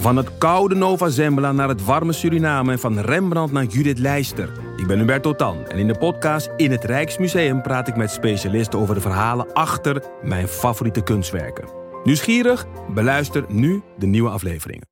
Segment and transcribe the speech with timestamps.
[0.00, 4.52] Van het koude Nova Zembla naar het warme Suriname en van Rembrandt naar Judith Leister.
[4.76, 8.78] Ik ben Hubert Totan en in de podcast In het Rijksmuseum praat ik met specialisten
[8.78, 11.68] over de verhalen achter mijn favoriete kunstwerken.
[12.04, 12.66] Nieuwsgierig?
[12.94, 14.86] Beluister nu de nieuwe afleveringen.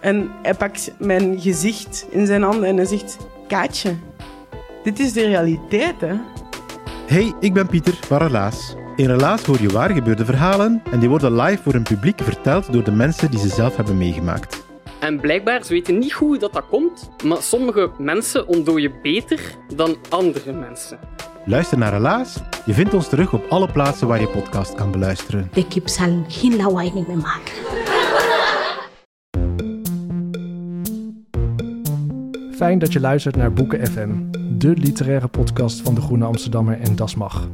[0.00, 3.16] En hij pakt mijn gezicht in zijn handen en hij zegt:
[3.48, 3.96] Kaatje,
[4.82, 6.14] dit is de realiteit, hè?
[7.06, 8.74] Hey, ik ben Pieter van Relaas.
[8.98, 12.72] In Relaas hoor je waar gebeurde verhalen en die worden live voor een publiek verteld
[12.72, 14.64] door de mensen die ze zelf hebben meegemaakt.
[15.00, 19.40] En blijkbaar, ze weten niet hoe dat, dat komt, maar sommige mensen ontdooien beter
[19.74, 20.98] dan andere mensen.
[21.44, 22.40] Luister naar Relaas.
[22.66, 25.48] Je vindt ons terug op alle plaatsen waar je podcast kan beluisteren.
[25.52, 27.54] De kip zal geen lawaai meer maken.
[32.56, 34.10] Fijn dat je luistert naar Boeken FM,
[34.58, 37.48] de literaire podcast van de Groene Amsterdammer en Das Mag.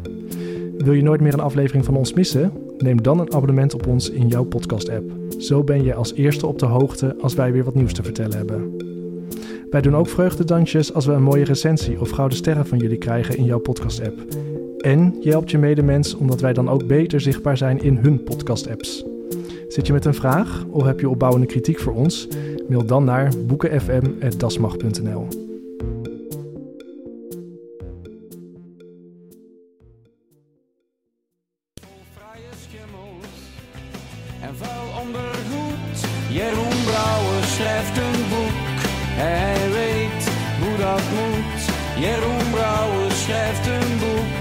[0.79, 2.53] Wil je nooit meer een aflevering van ons missen?
[2.79, 5.13] Neem dan een abonnement op ons in jouw podcast-app.
[5.39, 8.37] Zo ben je als eerste op de hoogte als wij weer wat nieuws te vertellen
[8.37, 8.77] hebben.
[9.71, 13.37] Wij doen ook vreugdedansjes als we een mooie recensie of gouden sterren van jullie krijgen
[13.37, 14.25] in jouw podcast-app.
[14.79, 19.05] En je helpt je medemens omdat wij dan ook beter zichtbaar zijn in hun podcast-apps.
[19.69, 22.29] Zit je met een vraag of heb je opbouwende kritiek voor ons?
[22.69, 25.44] Mail dan naar boekenfm.dasmag.nl.
[36.95, 38.79] Brouwer schrijft een boek.
[39.23, 40.29] Hij weet
[40.61, 41.63] hoe dat moet.
[42.05, 44.33] Jeroen Brouwer schrijft een boek.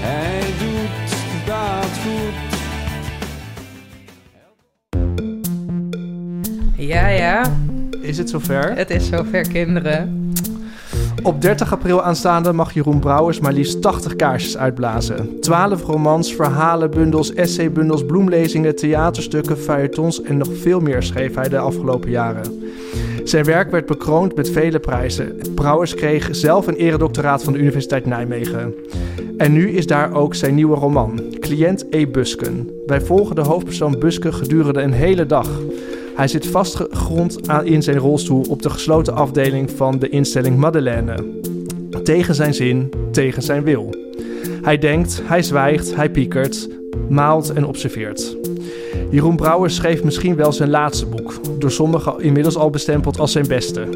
[0.00, 1.10] Hij doet
[1.46, 2.60] dat goed.
[6.76, 7.52] Ja, ja,
[8.00, 8.76] Is het zover?
[8.76, 10.32] het is zover, kinderen.
[11.22, 15.40] Op 30 april aanstaande mag Jeroen Brouwers maar liefst 80 kaarsjes uitblazen.
[15.40, 21.58] 12 romans, verhalen, bundels, essaybundels, bloemlezingen, theaterstukken, feuilletons en nog veel meer schreef hij de
[21.58, 22.62] afgelopen jaren.
[23.24, 25.36] Zijn werk werd bekroond met vele prijzen.
[25.54, 28.74] Brouwers kreeg zelf een eredoctoraat van de Universiteit Nijmegen.
[29.36, 32.06] En nu is daar ook zijn nieuwe roman, Cliënt E.
[32.06, 32.70] Busken.
[32.86, 35.48] Wij volgen de hoofdpersoon Busken gedurende een hele dag.
[36.14, 41.14] Hij zit vastgegrond aan- in zijn rolstoel op de gesloten afdeling van de instelling Madeleine.
[42.02, 43.94] Tegen zijn zin, tegen zijn wil.
[44.62, 46.68] Hij denkt, hij zwijgt, hij piekert,
[47.08, 48.36] maalt en observeert.
[49.10, 53.46] Jeroen Brouwer schreef misschien wel zijn laatste boek, door sommigen inmiddels al bestempeld als zijn
[53.48, 53.88] beste.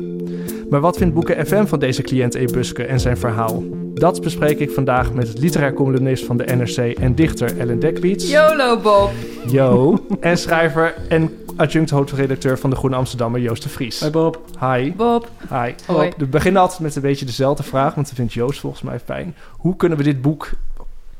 [0.71, 2.45] Maar wat vindt Boeken FM van deze cliënt E.
[2.45, 3.63] Buske en zijn verhaal?
[3.95, 8.31] Dat bespreek ik vandaag met het literair columnist van de NRC en dichter Ellen Dekwiets.
[8.31, 9.11] YOLO, Bob.
[9.47, 9.99] Yo.
[10.21, 14.01] En schrijver en adjunct hoofdredacteur van de Groene Amsterdammer Joost de Vries.
[14.01, 14.41] Hey Bob.
[14.61, 14.93] Hi.
[14.93, 15.31] Bob.
[15.51, 15.73] Hi.
[15.87, 16.13] Hoi.
[16.17, 19.37] We beginnen altijd met een beetje dezelfde vraag, want dat vindt Joost volgens mij fijn.
[19.51, 20.51] Hoe kunnen we dit boek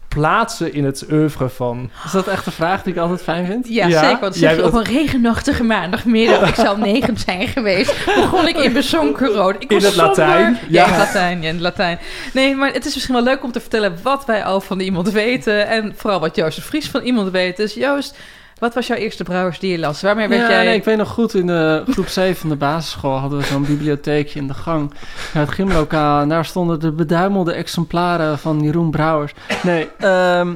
[0.09, 1.91] plaatsen in het oeuvre van...
[2.05, 3.69] Is dat echt een vraag die ik altijd fijn vind?
[3.69, 4.21] Ja, Ja, zeker.
[4.21, 8.73] Want zeg je op een regenachtige maandagmiddag, ik zal negen zijn geweest, begon ik in
[8.73, 9.55] bezonken rood.
[9.59, 10.09] Ik In was het somber.
[10.09, 10.59] Latijn?
[10.69, 11.43] Ja, in het Latijn.
[11.43, 11.99] Ja, in het Latijn.
[12.33, 15.11] Nee, maar het is misschien wel leuk om te vertellen wat wij al van iemand
[15.11, 15.67] weten.
[15.69, 17.57] En vooral wat Joost de Vries van iemand weet.
[17.57, 18.19] Dus Joost,
[18.59, 20.03] wat was jouw eerste brouwers die je las?
[20.03, 20.65] Waarmee werd Ja, jij...
[20.65, 23.65] nee, ik weet nog goed, in de groep 7 van de basisschool hadden we zo'n
[23.65, 24.93] bibliotheekje in de gang.
[25.35, 26.21] Naar het gymlokaal.
[26.21, 29.33] En daar stonden de beduimelde exemplaren van Jeroen Brouwers.
[29.63, 30.53] Nee, ehm,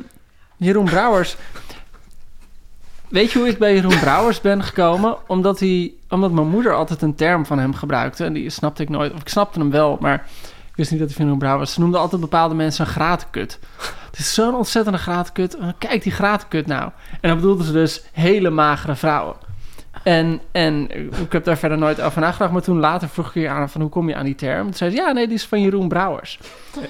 [0.57, 1.37] Jeroen Brouwers.
[3.09, 5.17] Weet je hoe ik bij Jeroen Brouwers ben gekomen?
[5.27, 8.25] Omdat, hij, omdat mijn moeder altijd een term van hem gebruikte.
[8.25, 9.13] En die snapte ik nooit.
[9.13, 10.27] Of ik snapte hem wel, maar
[10.71, 11.73] ik wist niet dat hij van Jeroen Brouwers.
[11.73, 13.59] Ze noemden altijd bepaalde mensen een gratenkut.
[14.11, 15.57] Het is zo'n ontzettende gratenkut.
[15.79, 16.91] Kijk die gratenkut nou.
[17.21, 19.35] En dan bedoelden ze dus hele magere vrouwen.
[20.03, 20.91] En, en
[21.25, 22.53] ik heb daar verder nooit over nagedacht.
[22.53, 24.63] Maar toen later vroeg ik hier aan van hoe kom je aan die term?
[24.65, 26.41] Toen zei ze, ja, nee, die is van Jeroen Brouwers.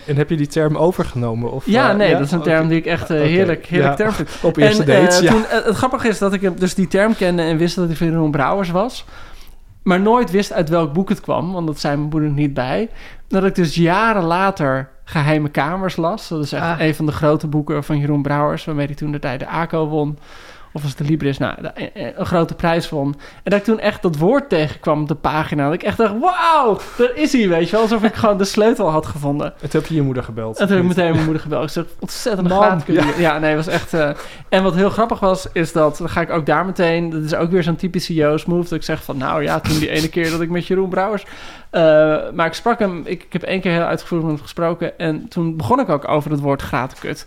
[0.06, 1.52] En heb je die term overgenomen?
[1.52, 3.96] Of, Ja, eh, nee, dat is een term die ik echt eh, heerlijk, heerlijk Ja.
[3.96, 4.30] term vind.
[4.42, 5.30] Op eerste en, eh, dates, ja.
[5.30, 8.06] toen, het grappige is dat ik dus die term kende en wist dat hij van
[8.06, 9.04] Jeroen Brouwers was.
[9.82, 12.88] Maar nooit wist uit welk boek het kwam, want dat zei mijn moeder niet bij.
[13.30, 16.28] Dat ik dus jaren later Geheime Kamers las.
[16.28, 16.80] Dat is echt Ah.
[16.80, 19.86] een van de grote boeken van Jeroen Brouwers, waarmee hij toen de tijd de ACO
[19.88, 20.18] won.
[20.72, 21.38] Of was het de Libris?
[21.38, 23.06] Nou, eh, eh, een grote prijs won.
[23.42, 25.64] En dat ik toen echt dat woord tegenkwam op de pagina.
[25.64, 27.80] Dat ik echt dacht, wauw, daar is hij, weet je wel.
[27.80, 29.46] Alsof ik gewoon de sleutel had gevonden.
[29.46, 30.58] En toen heb je je moeder gebeld.
[30.58, 31.62] En toen heb ik meteen mijn moeder gebeld.
[31.64, 32.82] Ik zeg, ontzettend graad.
[32.86, 33.04] ja.
[33.18, 33.38] Ja.
[33.38, 33.94] nee, was echt...
[33.94, 34.10] eh,
[34.48, 35.96] En wat heel grappig was, is dat...
[35.96, 37.10] Dan ga ik ook daar meteen...
[37.10, 38.62] Dat is ook weer zo'n typische Joost move.
[38.68, 41.24] Dat ik zeg van, nou ja, toen die ene keer dat ik met Jeroen Brouwers...
[41.70, 41.80] eh,
[42.34, 43.02] maar ik sprak hem...
[43.04, 44.98] Ik, ik heb één keer heel uitgevoerd met hem gesproken.
[44.98, 47.26] En toen begon ik ook over het woord gratenkut.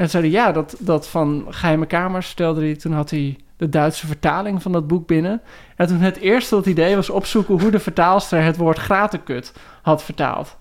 [0.00, 2.76] En toen zei hij, ja, dat, dat van Geheime Kamers stelde hij...
[2.76, 5.40] Toen had hij de Duitse vertaling van dat boek binnen.
[5.76, 7.60] En toen het eerste dat idee was opzoeken...
[7.60, 9.52] hoe de vertaalster het woord gratenkut
[9.82, 10.56] had vertaald.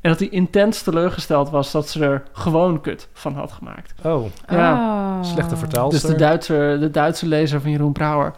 [0.00, 3.94] En dat hij intens teleurgesteld was dat ze er gewoon kut van had gemaakt.
[4.02, 4.72] Oh, Ja.
[4.72, 5.24] Ah.
[5.24, 6.00] slechte vertaalster.
[6.00, 8.32] Dus de Duitse, de Duitse lezer van Jeroen Brouwer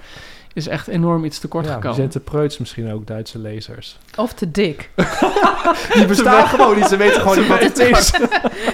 [0.54, 1.96] is echt enorm iets tekort Ja, gekomen.
[1.96, 3.98] zijn te preuts misschien ook, Duitse lezers.
[4.16, 4.90] Of te dik.
[5.94, 8.12] Die bestaan gewoon niet, ze weten gewoon niet wat het is.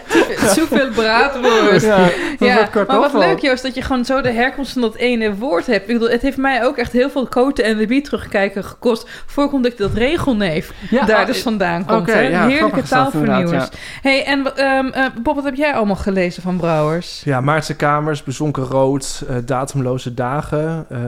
[0.57, 1.87] Zoveel braadworst.
[1.87, 2.09] Ja,
[2.39, 5.67] Ja, maar wat leuk Joost, dat je gewoon zo de herkomst van dat ene woord
[5.67, 5.89] hebt.
[5.89, 9.09] Ik bedoel, het heeft mij ook echt heel veel koten en de terugkijken gekost...
[9.27, 12.07] voor ik dat regelneef Ja, daar ah, dus vandaan komt.
[12.07, 13.69] ja, Heerlijke taalvernieuwers.
[14.03, 17.23] hey, en ehm, eh, Bob, wat heb jij allemaal gelezen van Brouwers?
[17.25, 20.87] Ja, Maartse Kamers, Bezonken Rood, eh, Datumloze Dagen.
[20.89, 20.99] eh,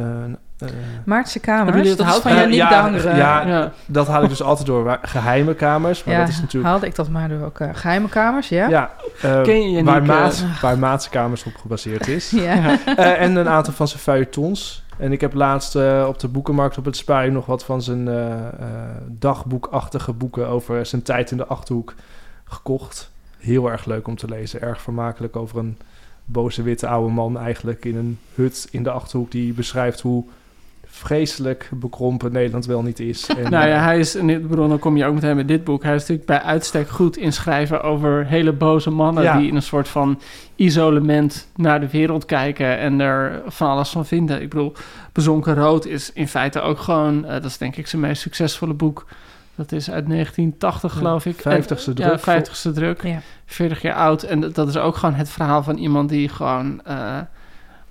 [0.58, 0.68] eh,
[1.04, 3.16] Maartse Kamers, dat is hout- van eh, Yannick ja, Dangeren.
[3.16, 3.72] ja, Ja.
[3.86, 4.98] dat haal ik dus altijd door.
[5.02, 6.70] Geheime kamers, maar Ja, dat is natuurlijk...
[6.72, 7.74] haalde ik dat maar door elkaar.
[7.74, 8.68] Geheime kamers, ja?
[8.68, 8.89] Ja,
[9.22, 12.30] eh, Ken je Yannick, waar, eh, Maat, waar Maatse kamers op gebaseerd is.
[12.40, 12.78] Ja.
[12.84, 14.82] Eh, en een aantal van zijn feuilletons.
[15.00, 18.08] En ik heb laatst eh, op de boekenmarkt op het Spui nog wat van zijn
[18.08, 18.52] eh, eh,
[19.08, 21.94] dagboekachtige boeken over zijn tijd in de Achterhoek
[22.44, 23.10] gekocht.
[23.38, 24.60] Heel erg leuk om te lezen.
[24.60, 25.78] Erg vermakelijk over een
[26.24, 30.24] boze witte oude man eigenlijk in een hut in de Achterhoek die beschrijft hoe
[30.92, 33.26] vreselijk bekrompen Nederland wel niet is.
[33.26, 35.48] En, Nou ja, eh, hij is, en ik bedoel, dan kom je ook meteen met
[35.48, 35.82] dit boek.
[35.82, 39.36] Hij is natuurlijk bij uitstek goed in schrijven over hele boze mannen Ja.
[39.38, 40.20] die in een soort van
[40.56, 44.42] isolement naar de wereld kijken en er van alles van vinden.
[44.42, 44.72] Ik bedoel,
[45.12, 48.74] Bezonken Rood is in feite ook gewoon, eh, dat is denk ik zijn meest succesvolle
[48.74, 49.06] boek.
[49.54, 51.36] Dat is uit 1980, Ja, geloof ik.
[51.40, 52.10] 50ste En- druk.
[52.10, 53.02] Ja, 50ste druk.
[53.02, 53.20] Ja.
[53.46, 54.22] 40 jaar oud.
[54.22, 57.18] En dat- dat is ook gewoon het verhaal van iemand die gewoon eh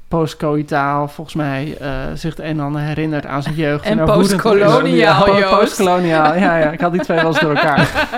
[0.10, 3.86] postcoïtaal, volgens mij, eh, zich het een en ander herinnert aan zijn jeugd.
[3.86, 4.06] En is.
[4.06, 5.60] postkoloniaal, Ja, Joost.
[5.60, 6.72] postkoloniaal, ja, ja.
[6.72, 7.90] Ik had die twee wel eens door elkaar.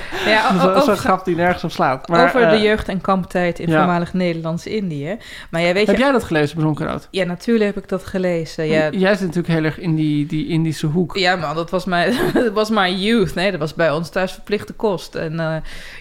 [0.30, 2.08] Ja, zo'n over, grap die nergens op slaat.
[2.08, 5.16] Maar, over eh, de jeugd- en kamptijd in voormalig Nederlands-Indië.
[5.50, 6.02] Maar jij weet Heb je...
[6.02, 7.08] jij dat gelezen, Bezonken Rood?
[7.10, 8.66] Ja, natuurlijk heb ik dat gelezen.
[8.66, 11.16] Ja, Jij zit natuurlijk heel erg in die, die Indische hoek.
[11.16, 13.34] Ja, man, dat was mijn, dat was mijn youth.
[13.34, 15.14] Nee, dat was bij ons thuis verplichte kost.
[15.14, 15.56] En eh,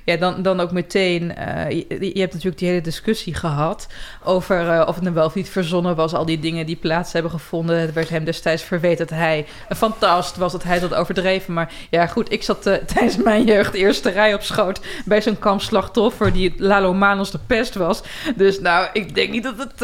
[0.06, 1.36] ja, dan, dan ook meteen...
[1.36, 3.88] eh, je, je hebt natuurlijk die hele discussie gehad...
[4.24, 6.14] over eh, of het nou wel of niet verzonnen was.
[6.14, 7.80] Al die dingen die plaats hebben gevonden.
[7.80, 10.52] Het werd hem destijds verweten dat hij een fantast was.
[10.52, 11.54] Dat hij dat overdreven.
[11.54, 14.82] Maar ja, goed, ik zat eh, tijdens mijn jeugd eerste op schoot...
[15.06, 18.02] bij zo'n kampslachtoffer die Lalo Manos de pest was.
[18.36, 19.80] Dus nou, ik denk niet dat het...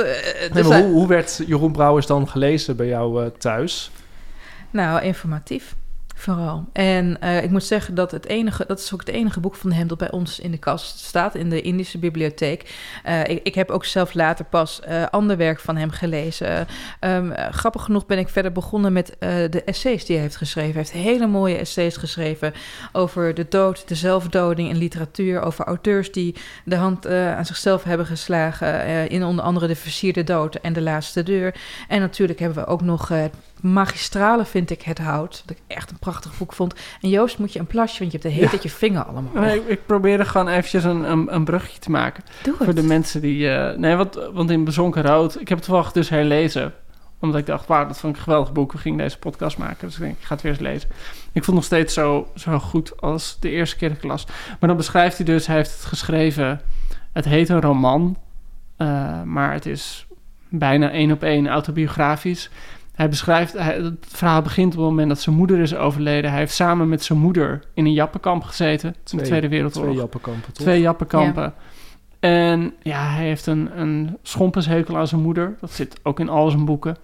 [0.54, 3.92] nee, maar hij- hoe, hoe werd Jeroen Brouwers dan gelezen bij jou eh, thuis?
[4.72, 5.76] Nou, informatief.
[6.18, 6.66] Vooral.
[6.74, 9.72] En eh, ik moet zeggen dat het enige, dat is ook het enige boek van
[9.72, 12.74] hem dat bij ons in de kast staat, in de Indische bibliotheek.
[13.04, 16.68] Eh, ik, ik heb ook zelf later pas eh, ander werk van hem gelezen.
[17.00, 20.72] Ehm, eh, grappig genoeg ben ik verder begonnen met de essays die hij heeft geschreven.
[20.72, 22.54] Hij heeft hele mooie essays geschreven
[22.92, 25.42] over de dood, de zelfdoding in literatuur.
[25.42, 29.10] Over auteurs die de hand aan zichzelf hebben geslagen.
[29.10, 31.56] in onder andere De Versierde Dood en De Laatste Deur.
[31.88, 33.12] En natuurlijk hebben we ook nog
[33.74, 35.44] magistrale, vind ik, Het Hout.
[35.46, 36.74] Dat ik echt een prachtig boek vond.
[37.02, 38.50] En Joost, moet je een plasje, want je hebt de hele Ja.
[38.50, 39.32] tijd je vinger allemaal.
[39.44, 42.24] Nee, ik, ik probeerde gewoon eventjes een, een, een bruggetje te maken.
[42.44, 42.76] Doe Voor het.
[42.76, 43.50] de mensen die...
[43.50, 45.40] eh, nee, want, want in Bezonken Rood...
[45.42, 46.74] Ik heb het toevallig dus herlezen.
[47.20, 48.72] Omdat ik dacht, wauw, dat vond ik een geweldig boek.
[48.72, 49.88] We gingen deze podcast maken.
[49.88, 50.90] Dus ik denk, ik ga het weer eens lezen.
[51.32, 54.12] Ik vond het nog steeds zo, zo goed als de eerste keer dat ik het
[54.12, 54.26] las.
[54.60, 55.48] Maar dan beschrijft hij dus...
[55.48, 56.62] Hij heeft het geschreven...
[57.14, 58.18] Het heet een roman.
[58.78, 60.06] eh, maar het is
[60.50, 62.50] bijna één op één autobiografisch.
[62.96, 63.54] Hij beschrijft...
[63.54, 66.30] Hij, het verhaal begint op het moment dat zijn moeder is overleden.
[66.30, 68.90] Hij heeft samen met zijn moeder in een jappenkamp gezeten.
[68.90, 69.92] In de Twee- Tweede Wereldoorlog.
[69.92, 70.64] Twee jappenkampen, toch?
[70.66, 71.54] Twee jappenkampen.
[72.20, 75.56] En ja, hij heeft een, een schompenshekel aan zijn moeder.
[75.62, 76.98] Dat zit ook in al zijn boeken.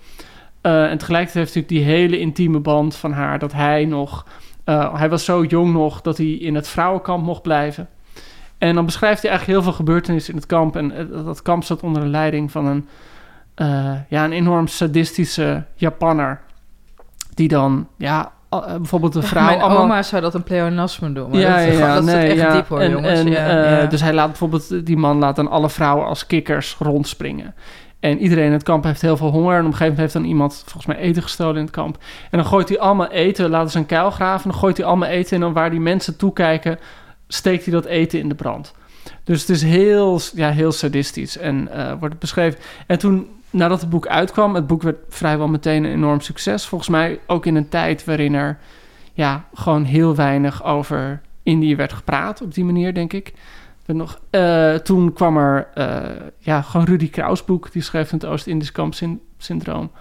[0.62, 3.40] Eh, en tegelijkertijd heeft hij natuurlijk die hele intieme band van haar...
[3.40, 4.26] dat hij nog...
[4.64, 7.90] eh, hij was zo jong nog dat hij in het vrouwenkamp mocht blijven.
[8.58, 10.76] En dan beschrijft hij eigenlijk heel veel gebeurtenissen in het kamp.
[10.76, 12.88] En eh, dat kamp zat onder de leiding van een...
[13.56, 16.42] eh, ja, een enorm sadistische Japanner...
[17.34, 19.46] die dan, ja, eh, bijvoorbeeld de vrouw...
[19.46, 21.30] Mijn allemaal- oma zou dat een pleonasme doen.
[21.30, 22.54] Maar ja, dat, ja, dat nee, is echt ja.
[22.54, 23.20] diep hoor, en, jongens.
[23.20, 23.86] En, ja, eh, ja.
[23.86, 27.56] Dus hij laat bijvoorbeeld, die man laat dan alle vrouwen als kikkers rondspringen.
[28.00, 29.54] En iedereen in het kamp heeft heel veel honger.
[29.54, 31.98] En op een gegeven moment heeft dan iemand volgens mij eten gestolen in het kamp.
[32.32, 34.50] En dan gooit hij allemaal eten, laten ze een kuil graven.
[34.50, 36.80] Dan gooit hij allemaal eten en dan waar die mensen toekijken,
[37.28, 38.74] steekt hij dat eten in de brand.
[39.24, 42.60] Dus het is heel, ja, heel sadistisch en wordt het beschreven.
[42.88, 46.66] En toen, nadat het boek uitkwam, het boek werd vrijwel meteen een enorm succes.
[46.66, 48.58] Volgens mij ook in een tijd waarin er
[49.14, 52.42] ja, gewoon heel weinig over Indië werd gepraat.
[52.42, 53.34] Op die manier, denk ik.
[53.86, 56.00] Nog, eh, toen kwam er eh,
[56.38, 57.72] ja, gewoon Rudy Kraus boek.
[57.72, 59.92] Die schreef het Oost-Indisch kamp syn- syndroom.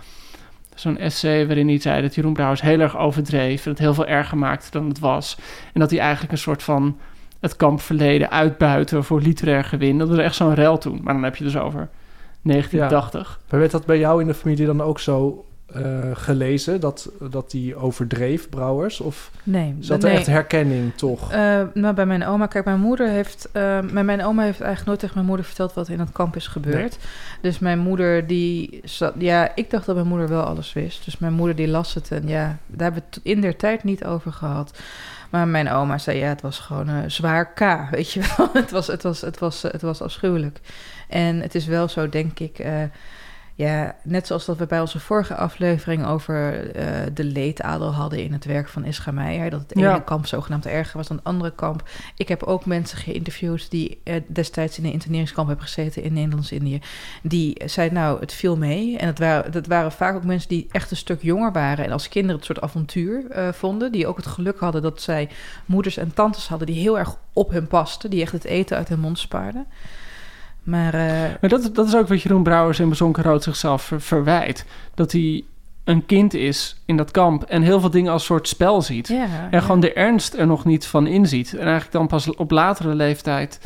[0.75, 3.64] Zo'n essay waarin hij zei dat Jeroen Brouwers heel erg overdreef.
[3.64, 5.37] En het heel veel erger maakte dan het was.
[5.73, 6.99] En dat hij eigenlijk een soort van
[7.40, 9.99] het kampverleden uitbuiten voor literair gewin.
[9.99, 11.00] Dat was echt zo'n rel toen.
[11.02, 11.88] Maar dan heb je dus over
[12.42, 13.40] 1980.
[13.50, 15.44] Maar werd dat bij jou in de familie dan ook zo
[15.75, 19.00] eh, gelezen dat, dat die overdreef, Brouwers?
[19.00, 20.18] Of Nee, zat er nee.
[20.18, 21.32] echt herkenning toch?
[21.32, 23.49] Eh, nou, bij mijn oma, kijk, mijn moeder heeft.
[23.52, 26.37] eh, mijn, mijn oma heeft eigenlijk nooit tegen mijn moeder verteld wat in het kamp
[26.37, 26.99] is gebeurd.
[27.40, 28.80] Dus mijn moeder, die.
[28.85, 31.04] Zat, ja, ik dacht dat mijn moeder wel alles wist.
[31.04, 33.85] Dus mijn moeder, die las het en ja, daar hebben we het in der tijd
[33.85, 34.78] niet over gehad.
[35.30, 38.49] Maar mijn oma zei, ja, het was gewoon een zwaar K, weet je wel.
[38.62, 40.61] het, was, het, was, het, was, het was afschuwelijk.
[41.10, 42.82] En het is wel zo, denk ik, eh,
[43.54, 48.32] ja, net zoals dat we bij onze vorige aflevering over eh, de leedadel hadden in
[48.32, 49.98] het werk van Ischa Meijer, dat het ene Ja.
[49.98, 51.88] kamp zogenaamd erger was dan het andere kamp.
[52.16, 56.80] Ik heb ook mensen geïnterviewd die eh, destijds in een interneringskamp hebben gezeten in Nederlands-Indië.
[57.22, 58.98] Die zeiden, nou, het viel mee.
[58.98, 61.92] En het waren, dat waren vaak ook mensen die echt een stuk jonger waren en
[61.92, 63.92] als kinderen het soort avontuur vonden.
[63.92, 65.28] Die ook het geluk hadden dat zij
[65.66, 68.88] moeders en tantes hadden die heel erg op hun pasten, die echt het eten uit
[68.88, 69.66] hun mond spaarden.
[70.62, 74.00] Maar eh, Maar dat, dat is ook wat Jeroen Brouwers in Bezonken Rood zichzelf ver-
[74.00, 74.64] verwijt.
[74.94, 75.44] Dat hij
[75.84, 79.08] een kind is in dat kamp en heel veel dingen als soort spel ziet.
[79.08, 79.60] ja, En ja.
[79.60, 81.52] gewoon de ernst er nog niet van inziet.
[81.52, 83.60] En eigenlijk dan pas op latere leeftijd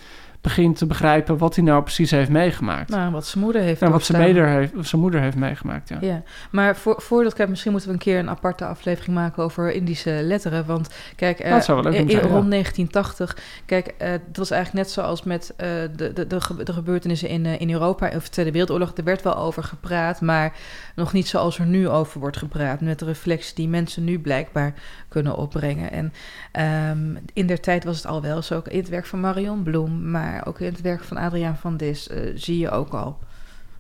[0.45, 2.89] begint te begrijpen wat hij nou precies heeft meegemaakt.
[2.91, 5.99] Nou, wat zijn moeder heeft en wat zijn, meder heeft, zijn moeder heeft meegemaakt, ja.
[6.01, 9.73] Ja, maar voor, voordat kijk, misschien moeten we een keer een aparte aflevering maken over
[9.73, 10.67] Indische letteren.
[10.67, 12.29] Want kijk, eh, Dat zou wel leuk in- zijn, ja.
[12.33, 13.37] rond 1980,
[13.67, 17.29] kijk, eh dat was eigenlijk net zoals met eh, de, de, de, ge- de gebeurtenissen
[17.29, 18.93] in, eh, in Europa of de Tweede Wereldoorlog.
[18.97, 20.53] Er werd wel over gepraat, maar
[20.95, 22.81] nog niet zoals er nu over wordt gepraat.
[22.81, 24.73] Met de reflectie die mensen nu blijkbaar
[25.09, 25.91] kunnen opbrengen.
[25.93, 26.13] En
[26.53, 30.11] ehm, in der tijd was het al wel zo, in het werk van Marion Bloem,
[30.11, 33.19] maar ook in het werk van Adriaan van Dis, eh, zie je ook al.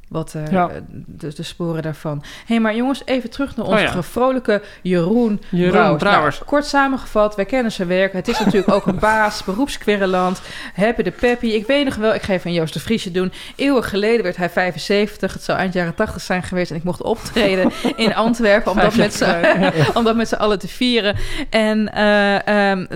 [0.09, 0.71] Wat Ja.
[1.07, 2.19] de, de sporen daarvan.
[2.23, 4.03] Hé, hey, maar jongens, even terug naar onze Oh ja.
[4.03, 6.03] vrolijke Jeroen, Jeroen Brouwers.
[6.03, 6.35] Brouwers.
[6.35, 8.13] Nou, kort samengevat, wij kennen zijn werk.
[8.13, 10.41] Het is natuurlijk ook een baas, beroepsquerelant.
[10.75, 11.47] Happy de Peppy.
[11.47, 13.33] Ik weet nog wel, ik ga even een Joost de Vriesje doen.
[13.57, 15.33] Eeuwen geleden werd hij 75.
[15.33, 16.71] Het zou eind jaren 80 zijn geweest.
[16.71, 19.45] En ik mocht optreden in Antwerpen om dat met z'n
[19.99, 21.17] om dat met z'n allen te vieren.
[21.51, 22.87] En eh, ehm,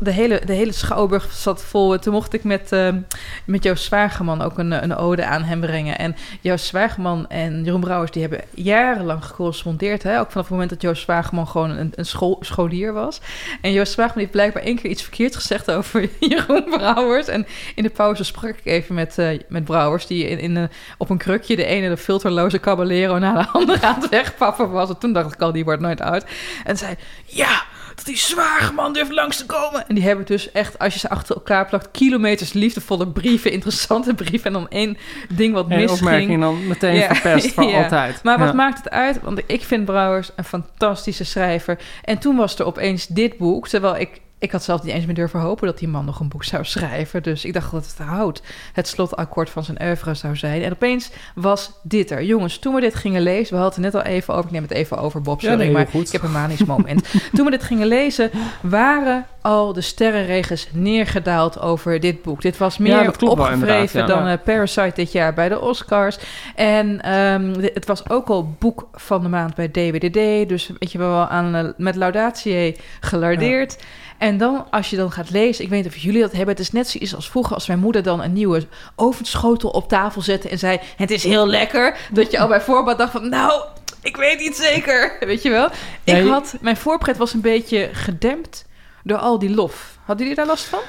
[0.00, 1.98] de, hele, de hele schouwburg zat vol.
[1.98, 2.98] Toen mocht ik met, ehm,
[3.44, 5.98] met Joost Zwageman ook een, een ode aan hem brengen.
[5.98, 6.16] En
[6.50, 8.10] Joost Zwageman en Jeroen Brouwers...
[8.10, 10.02] die hebben jarenlang gecorrespondeerd.
[10.02, 10.20] Hè?
[10.20, 12.06] Ook vanaf het moment dat Joost Zwageman gewoon een, een
[12.40, 13.20] scholier was.
[13.60, 17.28] En Joost Zwageman heeft blijkbaar één keer iets verkeerd gezegd over Jeroen Brouwers.
[17.28, 20.06] En in de pauze sprak ik even met, eh, met Brouwers...
[20.06, 20.64] die in, in, eh,
[20.98, 23.18] op een krukje de ene de filterloze caballero...
[23.18, 24.88] naar de andere aan het wegpaffen was.
[24.88, 26.24] En toen dacht ik al, die wordt nooit oud.
[26.64, 27.62] En zei, ja,
[28.04, 29.88] dat die Zwageman durft langs te komen.
[29.88, 31.90] En die hebben dus echt, als je ze achter elkaar plakt...
[31.90, 34.46] kilometers liefdevolle brieven, interessante brieven...
[34.46, 34.96] en dan één
[35.28, 36.00] ding wat En misging.
[36.00, 37.82] opmerking dan meteen Ja, verpest voor ja.
[37.82, 38.22] altijd.
[38.22, 38.54] Maar wat Ja.
[38.54, 39.20] maakt het uit?
[39.22, 41.78] Want ik vind Brouwers een fantastische schrijver.
[42.04, 43.68] En toen was er opeens dit boek.
[43.68, 46.28] Terwijl ik, ik had zelf niet eens meer durven hopen dat die man nog een
[46.28, 47.22] boek zou schrijven.
[47.22, 48.42] Dus ik dacht dat het hout
[48.72, 50.62] het slotakkoord van zijn oeuvre zou zijn.
[50.62, 52.22] En opeens was dit er.
[52.24, 53.54] Jongens, toen we dit gingen lezen...
[53.56, 54.44] We hadden het net al even over...
[54.46, 55.64] Ik neem het even over, Bob, Ja, sorry.
[55.64, 56.06] nee, maar goed.
[56.06, 57.10] ik heb een manisch moment.
[57.34, 58.30] toen we dit gingen lezen...
[58.62, 62.42] waren al de sterrenregens neergedaald over dit boek.
[62.42, 64.06] Dit was Ja, meer wel opgevreven ja.
[64.06, 64.32] dan Ja.
[64.32, 66.18] eh, Parasite dit jaar bij de Oscars.
[66.54, 70.48] En ehm, het was ook al boek van de maand bij DWDD.
[70.48, 73.78] Dus weet je wel, aan, eh, met Laudatier gelardeerd.
[74.20, 76.48] En dan, als je dan gaat lezen, ik weet niet of jullie dat hebben.
[76.48, 80.22] Het is net zoiets als vroeger als mijn moeder dan een nieuwe ovenschotel op tafel
[80.22, 81.96] zette en zei: Het is heel lekker.
[82.12, 83.62] Dat je al bij voorbaat dacht van, nou,
[84.02, 85.16] ik weet niet zeker.
[85.20, 85.68] Weet je wel?
[86.04, 88.64] Ik had, mijn voorpret was een beetje gedempt
[89.02, 89.98] door al die lof.
[90.04, 90.80] Hadden jullie daar last van?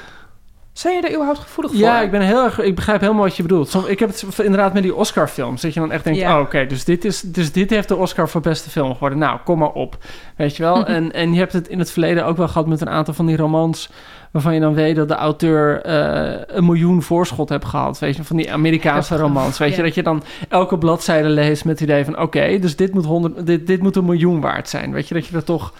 [0.72, 1.80] Zijn je daar überhaupt gevoelig voor?
[1.80, 2.60] Ja, ik ben heel erg.
[2.60, 3.88] Ik begrijp helemaal wat je bedoelt.
[3.88, 5.60] Ik heb het inderdaad met die Oscar-films.
[5.62, 6.36] Dat je dan echt denkt: Ja.
[6.36, 9.18] oh, oké, dus, dit is, dus dit heeft de Oscar voor beste film geworden.
[9.18, 9.96] Nou, kom maar op.
[10.36, 10.86] Weet je wel?
[10.86, 13.26] en, en je hebt het in het verleden ook wel gehad met een aantal van
[13.26, 13.88] die romans.
[14.30, 17.98] waarvan je dan weet dat de auteur eh, een miljoen voorschot heeft gehad.
[17.98, 19.58] Weet je, van die Amerikaanse romans.
[19.58, 19.82] Weet je, Ja.
[19.82, 23.46] dat je dan elke bladzijde leest met het idee van: oké, dus dit moet, 100,
[23.46, 24.92] dit, dit moet een miljoen waard zijn.
[24.92, 25.72] Weet je, dat je er toch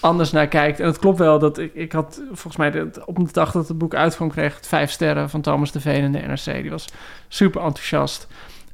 [0.00, 0.80] anders naar kijkt.
[0.80, 3.68] En het klopt wel dat ik, ik had volgens mij de, op de dag dat
[3.68, 6.62] het boek uitkwam, kreeg het vijf sterren van Thomas de Veen in de NRC.
[6.62, 6.88] Die was
[7.28, 8.26] super enthousiast.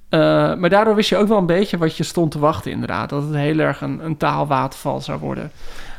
[0.09, 0.21] Eh,
[0.55, 3.11] maar daardoor wist je ook wel een beetje wat je stond te wachten, inderdaad.
[3.11, 5.51] Dat het heel erg een, een taalwaterval zou worden.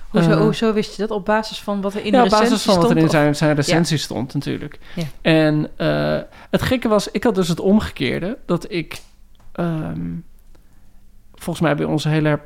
[0.10, 1.12] Hoezo, Eh, hoezo wist je dat?
[1.12, 3.04] Op basis van wat er in de ja, op recensie basis van wat er stond,
[3.04, 4.80] in zijn, zijn recensie stond, natuurlijk.
[4.96, 5.04] Ja.
[5.22, 8.38] En eh, het gekke was, ik had dus het omgekeerde.
[8.46, 9.02] Dat ik
[9.52, 10.12] ehm,
[11.34, 12.40] volgens mij bij ons heel erg,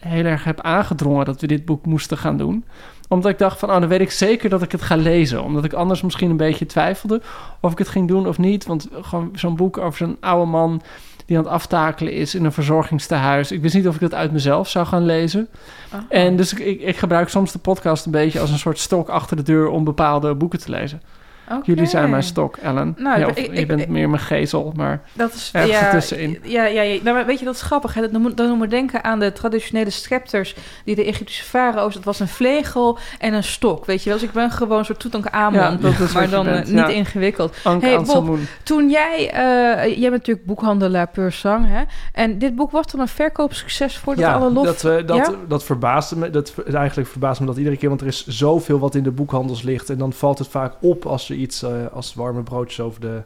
[0.00, 2.64] heel erg heb aangedrongen dat we dit boek moesten gaan doen.
[3.08, 5.42] Omdat ik dacht van, oh, dan weet ik zeker dat ik het ga lezen.
[5.42, 7.22] Omdat ik anders misschien een beetje twijfelde
[7.60, 8.66] of ik het ging doen of niet.
[8.66, 10.82] Want gewoon zo'n boek over zo'n oude man
[11.26, 13.52] die aan het aftakelen is in een verzorgingstehuis.
[13.52, 15.48] Ik wist niet of ik dat uit mezelf zou gaan lezen.
[15.94, 16.00] Oh.
[16.08, 19.08] En dus ik, ik, ik gebruik soms de podcast een beetje als een soort stok
[19.08, 21.02] achter de deur om bepaalde boeken te lezen.
[21.62, 22.94] Jullie zijn mijn stok, Ellen.
[22.98, 26.08] Nou, Ja, ik- of ik- je bent ik- meer mijn gezel, maar Dat is ergens
[26.08, 26.16] ja.
[26.42, 27.00] Ja, ja, ja.
[27.02, 27.94] Nou, maar weet je, dat is grappig.
[27.94, 28.00] Hè?
[28.00, 31.94] Dat we- Dan doen we denken aan de traditionele scepters die de Egyptische farao's.
[31.94, 33.84] Dat was een vlegel en een stok.
[33.86, 34.18] Weet je wel?
[34.18, 35.60] Dus ik ben gewoon een soort Toetankhamon.
[35.60, 37.56] Ja, dat maar dan eh, bent, niet ingewikkeld.
[37.80, 37.98] Hey.
[38.02, 39.30] Bob, toen jij...
[39.30, 41.82] eh, jij bent natuurlijk boekhandelaar pur sang, hè?
[42.12, 44.64] En dit boek was dan een verkoopsucces voordat ja, alle lof...
[44.66, 45.30] dat, eh, dat, Ja?
[45.48, 46.30] dat verbaasde me.
[46.30, 49.62] Dat eigenlijk verbaast me dat iedere keer, want er is zoveel wat in de boekhandels
[49.62, 49.90] ligt.
[49.90, 53.20] En dan valt het vaak op als er iets eh, als warme broodjes over de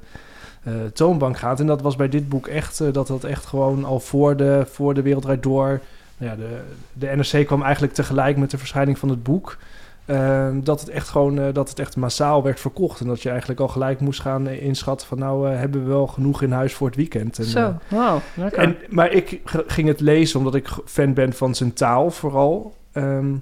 [0.62, 1.60] eh, toonbank gaat.
[1.60, 4.66] En dat was bij dit boek echt, eh, dat dat echt gewoon al voor de,
[4.70, 5.80] voor de Wereldrijd Door...
[6.18, 6.60] Nou ja, de,
[6.92, 9.56] de NRC kwam eigenlijk tegelijk met de verschijning van het boek.
[10.04, 13.00] eh, dat het echt gewoon dat het echt massaal werd verkocht.
[13.00, 16.42] En dat je eigenlijk al gelijk moest gaan inschatten van nou hebben we wel genoeg
[16.42, 17.38] in huis voor het weekend.
[17.38, 17.74] En, Zo.
[17.88, 18.58] Wauw, lekker.
[18.62, 22.74] en, maar ik ging het lezen omdat ik fan ben van zijn taal vooral.
[22.92, 23.34] Ehm,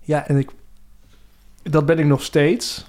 [0.00, 0.50] ja, en ik,
[1.62, 2.86] dat ben ik nog steeds.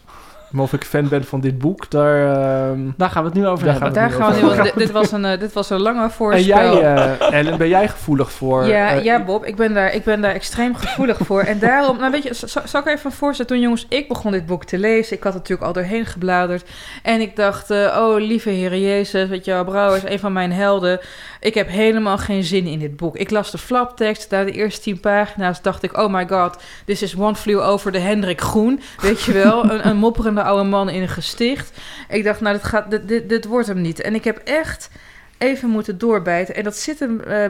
[0.51, 2.35] Maar of ik fan ben van dit boek, daar...
[2.35, 3.93] ehm, Daar gaan we het nu over Daar hebben.
[3.93, 4.71] gaan Daar nu gaan we over nu...
[4.75, 6.43] Dit, was een, eh, dit was een lange en voorspel.
[6.79, 8.65] jij, eh, Ellen, ben jij gevoelig voor...
[8.67, 11.41] Ja, eh, ja, Bob, ik ben, daar, ik ben daar extreem gevoelig voor.
[11.41, 13.51] En daarom, nou weet je, zal ik even voorstellen?
[13.51, 15.17] Toen jongens, ik begon dit boek te lezen.
[15.17, 16.69] Ik had het natuurlijk al doorheen gebladerd.
[17.03, 20.51] En ik dacht, oh lieve Heer Jezus, weet je wel, Brouw is een van mijn
[20.51, 20.99] helden.
[21.39, 23.17] Ik heb helemaal geen zin in dit boek.
[23.17, 27.01] Ik las de flaptekst, daar de eerste tien pagina's, dacht ik, oh my god, this
[27.01, 28.81] is One Flew Over de Hendrik Groen.
[29.01, 31.77] Weet je wel, een, een mopperende oude man in een gesticht.
[32.09, 34.01] Ik dacht, nou, dit, gaat, dit, dit, dit wordt hem niet.
[34.01, 34.89] En ik heb echt
[35.37, 36.55] even moeten doorbijten.
[36.55, 37.45] En dat zit hem, eh,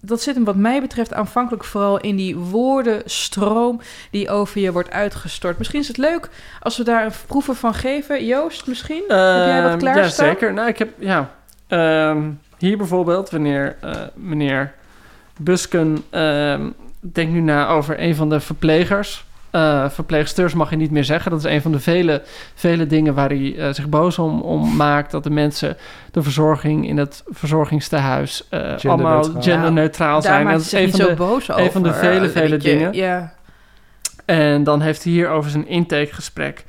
[0.00, 3.80] dat zit hem wat mij betreft aanvankelijk vooral in die woordenstroom
[4.10, 5.58] die over je wordt uitgestort.
[5.58, 6.28] Misschien is het leuk
[6.60, 8.26] als we daar een proeven van geven.
[8.26, 9.02] Joost, misschien?
[9.08, 10.26] heb jij wat Ehm, klaarstaan?
[10.26, 10.52] Ja, zeker.
[10.52, 11.30] Nou, ik heb, ja.
[11.68, 14.72] Ehm, hier bijvoorbeeld, wanneer eh, meneer
[15.38, 19.24] Busken ehm, denkt nu na over een van de verplegers.
[19.52, 21.30] Eh, verpleegsters mag je niet meer zeggen.
[21.30, 22.22] Dat is een van de vele,
[22.54, 25.10] vele dingen waar hij eh, zich boos om, om maakt.
[25.10, 25.76] Dat de mensen
[26.10, 29.42] de verzorging in het verzorgingstehuis eh, allemaal Genderneutraal.
[29.42, 30.46] genderneutraal zijn.
[30.46, 31.64] Dat is een van zo de, boos over.
[31.64, 32.92] een van de vele, vele dingen.
[32.92, 33.32] Ja.
[34.24, 36.64] En dan heeft hij hier over zijn intakegesprek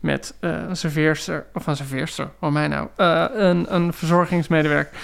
[0.00, 4.98] met eh, een serveerster, of een serveerster, voor mij nou, eh, een, een verzorgingsmedewerker.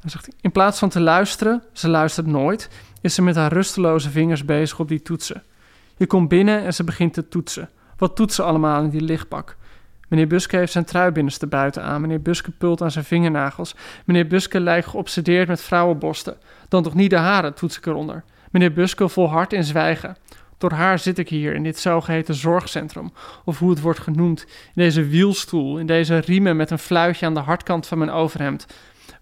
[0.00, 2.68] Dan zegt hij, in plaats van te luisteren, ze luistert nooit,
[3.00, 5.42] is ze met haar rusteloze vingers bezig op die toetsen.
[6.02, 7.68] Je komt binnen en ze begint te toetsen.
[7.96, 9.56] Wat toetsen allemaal in die lichtbak?
[10.08, 12.00] Meneer Buske heeft zijn trui binnenste buiten aan.
[12.00, 13.74] Meneer Buske pult aan zijn vingernagels.
[14.04, 16.36] Meneer Buske lijkt geobsedeerd met vrouwenborsten.
[16.68, 18.24] Dan toch niet de haren, toets ik eronder.
[18.50, 20.16] Meneer Buske volhardt in zwijgen.
[20.58, 23.12] Door haar zit ik hier in dit zogeheten zorgcentrum,
[23.44, 27.34] of hoe het wordt genoemd, in deze wielstoel, in deze riemen met een fluitje aan
[27.34, 28.66] de hardkant van mijn overhemd.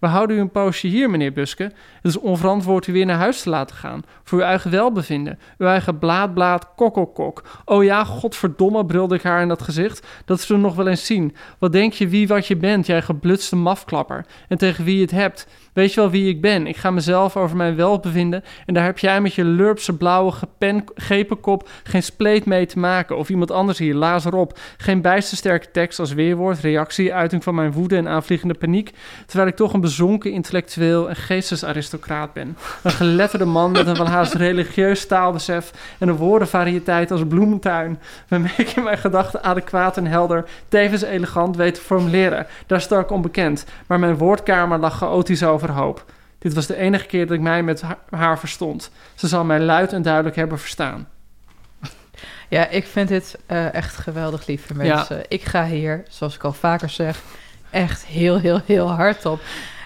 [0.00, 1.62] We houden u een poosje hier, meneer Buske.
[1.62, 4.02] Het is onverantwoord u weer naar huis te laten gaan.
[4.24, 5.38] Voor uw eigen welbevinden.
[5.58, 7.42] Uw eigen blaad, blaad, kokkelkok.
[7.64, 10.06] Oh ja, godverdomme, brulde ik haar in dat gezicht.
[10.24, 11.36] Dat zullen we nog wel eens zien.
[11.58, 14.26] Wat denk je wie wat je bent, jij geblutste mafklapper?
[14.48, 15.46] En tegen wie je het hebt?
[15.72, 16.66] Weet je wel wie ik ben?
[16.66, 20.84] Ik ga mezelf over mijn welbevinden en daar heb jij met je lurpse blauwe gepen,
[20.94, 23.16] gepenkop geen spleet mee te maken.
[23.16, 24.58] Of iemand anders hier, laas erop.
[24.76, 28.90] Geen bijstersterke tekst als weerwoord, reactie, uiting van mijn woede en aanvliegende paniek.
[29.26, 32.56] Terwijl ik toch een bezonken intellectueel en geestesaristocraat ben.
[32.82, 37.98] Een geletterde man met een van haast religieus taalbesef en een woordenvariëteit als bloementuin.
[38.28, 42.46] Waarmee ik in mijn gedachten adequaat en helder, tevens elegant weet te formuleren.
[42.66, 43.64] Daar sta ik onbekend.
[43.86, 46.04] Maar mijn woordkamer lag chaotisch overhoop.
[46.38, 48.90] Dit was de enige keer dat ik mij met ha- haar verstond.
[49.14, 51.08] Ze zal mij luid en duidelijk hebben verstaan.
[52.48, 54.94] Ja, ik vind dit eh, echt geweldig, lieve Ja.
[54.94, 55.22] mensen.
[55.28, 57.20] Ik ga hier, zoals ik al vaker zeg,
[57.70, 59.40] echt heel, heel, heel hard op.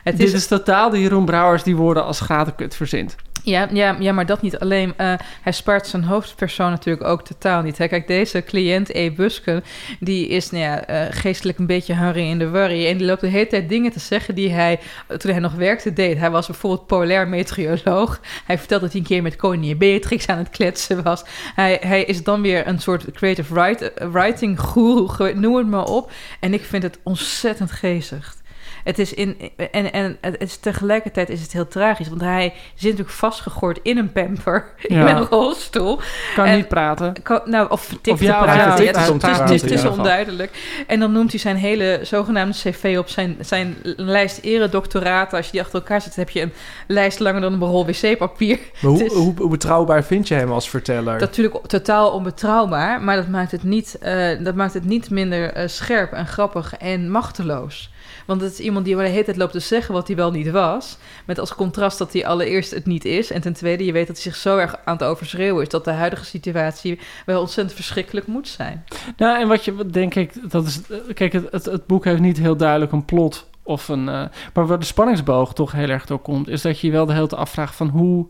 [0.05, 3.17] Het Dit is, totaal de Jeroen Brouwers die woorden als gatenkut verzint.
[3.45, 4.95] Ja, ja, ja, maar dat niet alleen.
[4.97, 7.79] Eh, hij spaart zijn hoofdpersoon natuurlijk ook totaal niet.
[7.79, 7.89] Hè.
[7.89, 9.11] Kijk, deze cliënt, E.
[9.11, 9.65] Busken,
[10.01, 12.87] die is nou ja, eh, geestelijk een beetje Harry in de worry.
[12.87, 14.81] En die loopt de hele tijd dingen te zeggen die hij,
[15.19, 16.19] toen hij nog werkte, deed.
[16.19, 18.21] Hij was bijvoorbeeld polair meteoroloog.
[18.45, 21.25] Hij vertelt dat hij een keer met koningin Beatrix aan het kletsen was.
[21.55, 23.75] Hij, hij is dan weer een soort creative
[24.11, 26.13] writing guru, noem het maar op.
[26.41, 28.43] En ik vind het ontzettend geestig.
[28.85, 29.37] Het is in,
[29.71, 33.99] en, en het is tegelijkertijd is het heel tragisch, want hij zit natuurlijk vastgegooid in
[33.99, 35.17] een pamper, in Ja.
[35.17, 36.01] een rolstoel.
[36.35, 37.23] Kan En- niet praten.
[37.23, 38.63] Kan, nou, of vertikt Of ja, te of praten.
[38.65, 40.83] ja, het is- het het in onduidelijk.
[40.87, 45.37] En dan noemt hij zijn hele zogenaamde cv op zijn, zijn lijst eredoctoraten.
[45.37, 46.53] Als je die achter elkaar zet, heb je een
[46.87, 48.59] lijst langer dan een rol wc-papier.
[48.81, 51.21] Maar hoe, hoe, hoe betrouwbaar vind je hem als verteller?
[51.21, 55.69] Natuurlijk totaal onbetrouwbaar, maar dat maakt het niet, eh, dat maakt het niet minder eh,
[55.69, 57.93] scherp en grappig en machteloos.
[58.27, 60.31] Want het is iemand die maar de hele tijd loopt te zeggen wat hij wel
[60.31, 60.99] niet was.
[61.25, 63.31] Met als contrast dat hij allereerst het niet is.
[63.31, 65.69] En ten tweede, je weet dat hij zich zo erg aan het overschreeuwen is...
[65.69, 68.85] dat de huidige situatie wel ontzettend verschrikkelijk moet zijn.
[69.17, 70.81] Nou, en wat je, denk ik, dat is...
[71.15, 74.09] Kijk, het, het, boek heeft niet heel duidelijk een plot of een...
[74.09, 76.49] eh, maar waar de spanningsboog toch heel erg door komt...
[76.49, 78.27] is dat je wel de hele tijd afvraagt van hoe...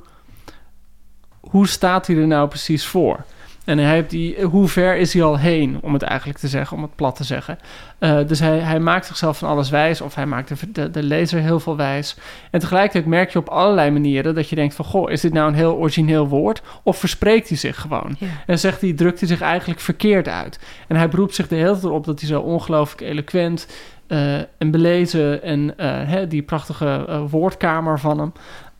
[1.40, 3.24] Hoe staat hij er nou precies voor?
[3.64, 6.76] En hij heeft die, hoe ver is hij al heen, om het eigenlijk te zeggen,
[6.76, 7.58] om het plat te zeggen.
[7.98, 11.02] Eh, dus hij, hij maakt zichzelf van alles wijs, of hij maakt de, de, de
[11.02, 12.16] lezer heel veel wijs.
[12.50, 14.84] En tegelijkertijd merk je op allerlei manieren dat je denkt van...
[14.84, 16.62] goh, is dit nou een heel origineel woord?
[16.82, 18.16] Of verspreekt hij zich gewoon?
[18.18, 18.26] Ja.
[18.46, 20.58] En zegt hij, drukt hij zich eigenlijk verkeerd uit.
[20.88, 23.66] En hij beroept zich de hele tijd op dat hij zo ongelooflijk eloquent
[24.06, 25.42] eh, en belezen...
[25.42, 28.32] en eh, hè, die prachtige woordkamer van hem...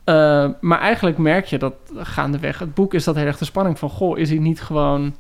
[0.05, 3.79] Uh, maar eigenlijk merk je dat gaandeweg het boek is dat heel erg de spanning
[3.79, 3.89] van...
[3.91, 5.15] goh, is hij niet gewoon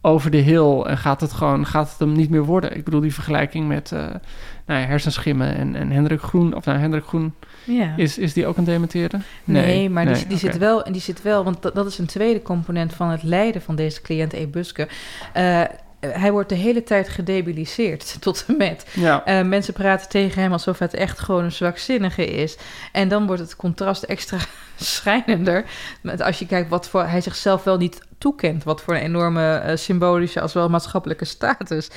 [0.00, 2.76] over de hill en gaat het gewoon gaat het hem niet meer worden?
[2.76, 4.00] Ik bedoel die vergelijking met uh,
[4.66, 6.54] nou ja, hersenschimmen en, en Hendrik Groen...
[6.54, 7.34] of nou, Hendrik Groen,
[7.64, 7.94] Ja.
[7.96, 9.22] is, is die ook een dementeren?
[9.44, 12.06] Nee, maar die, die, zit wel, en die zit wel, want dat, dat is een
[12.06, 14.46] tweede component van het lijden van deze cliënt E.
[14.46, 14.88] Buske.
[15.32, 15.62] Eh,
[16.00, 18.86] hij wordt de hele tijd gedebiliseerd, tot en met.
[18.92, 19.24] Ja.
[19.24, 22.56] Eh, mensen praten tegen hem alsof het echt gewoon een zwakzinnige is.
[22.92, 24.38] En dan wordt het contrast extra
[24.76, 25.64] schrijnender.
[26.00, 28.64] Met als je kijkt wat voor hij zichzelf wel niet toekent.
[28.64, 31.88] Wat voor een enorme eh, symbolische als wel maatschappelijke status.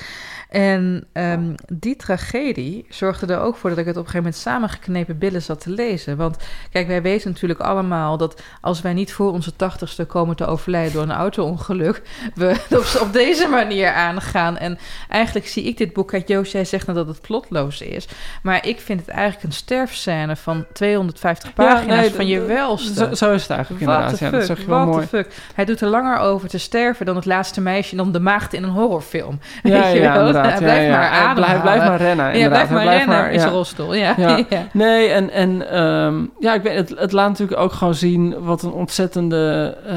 [0.54, 4.42] En ehm, die tragedie zorgde er ook voor dat ik het op een gegeven moment
[4.42, 6.16] samengeknepen billen zat te lezen.
[6.16, 6.36] Want
[6.70, 10.92] kijk, wij weten natuurlijk allemaal dat als wij niet voor onze tachtigste komen te overlijden
[10.92, 12.02] door een auto-ongeluk,
[12.34, 14.56] we op, op deze manier aangaan.
[14.56, 18.08] En eigenlijk zie ik dit boek, kijk Joost, jij zegt nou dat het plotloos is.
[18.42, 22.94] Maar ik vind het eigenlijk een sterfscène van 250 pagina's nee, van je welste.
[22.94, 24.18] Zo, zo is het eigenlijk What inderdaad.
[24.18, 25.02] Ja, fuck, dat zeg je wel what mooi.
[25.02, 25.32] the fuck.
[25.54, 27.96] Hij doet er langer over te sterven dan het laatste meisje...
[27.96, 29.38] dan de maagd in een horrorfilm.
[29.62, 30.43] Ja, Weet je ja, wel?
[30.52, 30.58] Inderdaad.
[30.58, 30.98] Hij blijft Ja, ja.
[30.98, 31.62] maar blijft- ademhalen.
[31.62, 32.50] blijft maar rennen, Ja, inderdaad.
[32.50, 33.48] blijft Hij maar blijft rennen maar- ja.
[33.48, 33.94] rolstoel.
[33.94, 34.14] Ja.
[34.16, 34.36] Ja.
[34.48, 34.62] Ja.
[34.72, 38.62] Nee, en, en ehm, ja, ik weet, het, het laat natuurlijk ook gewoon zien wat
[38.62, 39.96] een ontzettende eh,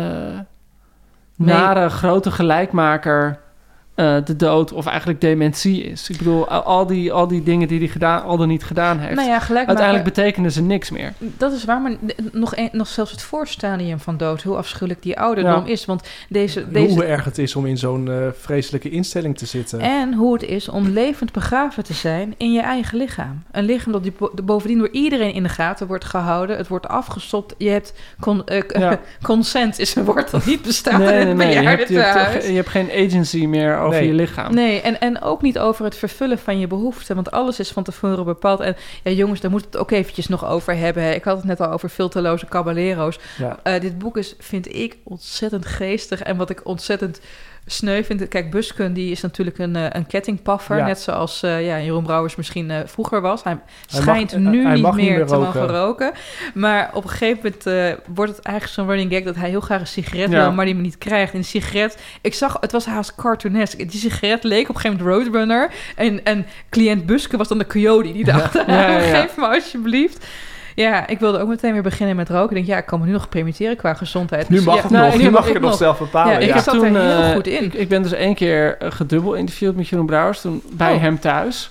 [1.35, 1.55] Nee.
[1.55, 3.39] nare grote gelijkmaker
[3.97, 6.09] eh, de dood of eigenlijk dementie is.
[6.09, 9.15] Ik bedoel, al, die, al die dingen die hij gedaan, al dan niet gedaan heeft.
[9.15, 11.13] Nou ja, gelijk Uiteindelijk betekenen ze niks meer.
[11.19, 11.91] Dat is waar, maar
[12.31, 14.43] nog, een, nog zelfs het voorstadium van dood...
[14.43, 15.71] hoe afschuwelijk die ouderdom Ja.
[15.71, 15.85] is.
[15.85, 19.79] Want deze, deze, Hoe erg het is om in zo'n eh, vreselijke instelling te zitten.
[19.79, 23.43] En hoe het is om levend begraven te zijn in je eigen lichaam.
[23.51, 26.57] Een lichaam dat die bovendien door iedereen in de gaten wordt gehouden.
[26.57, 27.55] Het wordt afgestopt.
[27.57, 28.99] Je hebt con- eh, k- Ja.
[29.21, 31.47] consent is een woord dat niet bestaat Nee, in nee, het nee.
[31.47, 32.47] Je hebt, je, hebt, bejaardentehuis.
[32.47, 34.07] je hebt geen agency meer over Nee.
[34.07, 34.53] je lichaam.
[34.53, 37.15] Nee, en, en ook niet over het vervullen van je behoeften.
[37.15, 38.59] Want alles is van tevoren bepaald.
[38.59, 41.03] En ja, jongens, daar moeten we het ook eventjes nog over hebben.
[41.03, 41.11] hè.
[41.11, 43.19] Ik had het net al over filterloze caballero's.
[43.37, 43.59] Ja.
[43.63, 46.21] Eh, dit boek is, vind ik, ontzettend geestig.
[46.21, 47.19] En wat ik ontzettend
[47.69, 48.27] sneu vind...
[48.27, 50.77] Kijk, Busken die is natuurlijk een, eh, een kettingpaffer.
[50.77, 50.85] Ja.
[50.85, 53.43] Net zoals eh, ja, Jeroen Brouwers misschien eh, vroeger was.
[53.43, 53.57] Hij
[53.89, 56.11] Hij schijnt mag- nu hij niet meer, niet meer te mogen roken.
[56.53, 59.23] Maar op een gegeven moment wordt het eigenlijk zo'n running gag...
[59.23, 60.41] dat hij heel graag een sigaret Ja.
[60.41, 61.33] wil, maar die hem niet krijgt.
[61.33, 61.97] En die sigaret...
[62.21, 63.77] Ik zag, het was haast cartoonesk.
[63.77, 65.71] Die sigaret leek op een gegeven moment Roadrunner.
[65.95, 68.11] En, en cliënt Buske was dan de coyote.
[68.11, 68.99] Die dacht, ja.
[68.99, 70.25] geef me alsjeblieft.
[70.83, 72.49] Ja, ik wilde ook meteen weer beginnen met roken.
[72.49, 74.49] Ik denk, ja, ik kan me nu nog permitteren qua gezondheid.
[74.49, 75.17] Nu Dus mag ja, het nou, nog.
[75.17, 75.77] nu Nu mag ik nog nog.
[75.77, 76.33] zelf bepalen.
[76.33, 76.61] Ja, ik ja.
[76.61, 77.63] zat er heel eh, goed in.
[77.63, 80.41] Ik, ik ben dus één keer eh, gedubbel interviewd met Jeroen Brouwers.
[80.41, 81.01] Toen bij Oh.
[81.01, 81.69] hem thuis.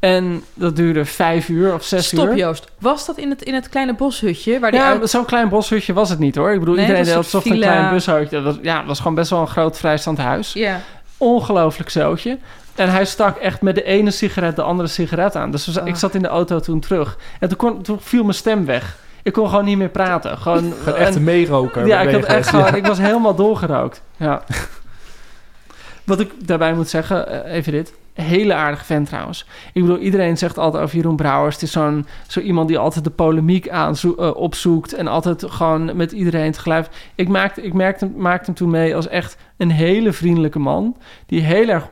[0.00, 2.36] En dat duurde vijf uur of zes Stop uur.
[2.36, 2.64] Joost.
[2.78, 4.58] Was dat in het, in het kleine boshutje?
[4.60, 5.10] Waar die Ja, uit...
[5.10, 6.52] zo'n klein boshutje was het niet hoor.
[6.52, 7.72] Ik bedoel, Nee, iedereen het was deed een alsof het een villa.
[7.80, 8.42] klein bushutje.
[8.42, 10.52] Dat was, ja, het was gewoon best wel een groot vrijstaand huis.
[10.52, 10.80] Ja.
[11.22, 12.38] Ongelooflijk zootje.
[12.74, 15.50] En hij stak echt met de ene sigaret de andere sigaret aan.
[15.50, 17.16] Dus ik zat in de auto toen terug.
[17.40, 18.96] En toen, kon, toen viel mijn stem weg.
[19.22, 20.38] Ik kon gewoon niet meer praten.
[20.38, 21.86] Gewoon, Gewoon echt en- een meeroker.
[21.86, 24.02] ja, ik, had echt gewoon, ik was helemaal doorgerookt.
[24.16, 24.42] Ja.
[26.04, 27.92] Wat ik daarbij moet zeggen, eh, even dit.
[28.14, 29.46] Hele aardige vent trouwens.
[29.72, 31.54] Ik bedoel, iedereen zegt altijd over Jeroen Brouwers.
[31.54, 34.92] Het is zo'n zo iemand die altijd de polemiek aanzo- eh, opzoekt.
[34.94, 36.86] En altijd gewoon met iedereen tegelijk.
[37.14, 40.96] Ik, maakte, ik merkte, maakte hem toen mee als echt een hele vriendelijke man.
[41.26, 41.88] Die heel erg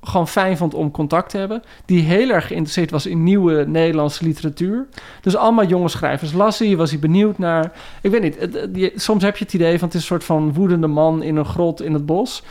[0.00, 1.62] gewoon fijn vond om contact te hebben.
[1.84, 4.86] Die heel erg geïnteresseerd was in nieuwe Nederlandse literatuur.
[5.20, 7.72] Dus allemaal jonge schrijvers las hij, was hij benieuwd naar.
[8.02, 10.52] Ik weet niet, het- soms heb je het idee van het is een soort van
[10.52, 12.42] woedende man in een grot in het bos.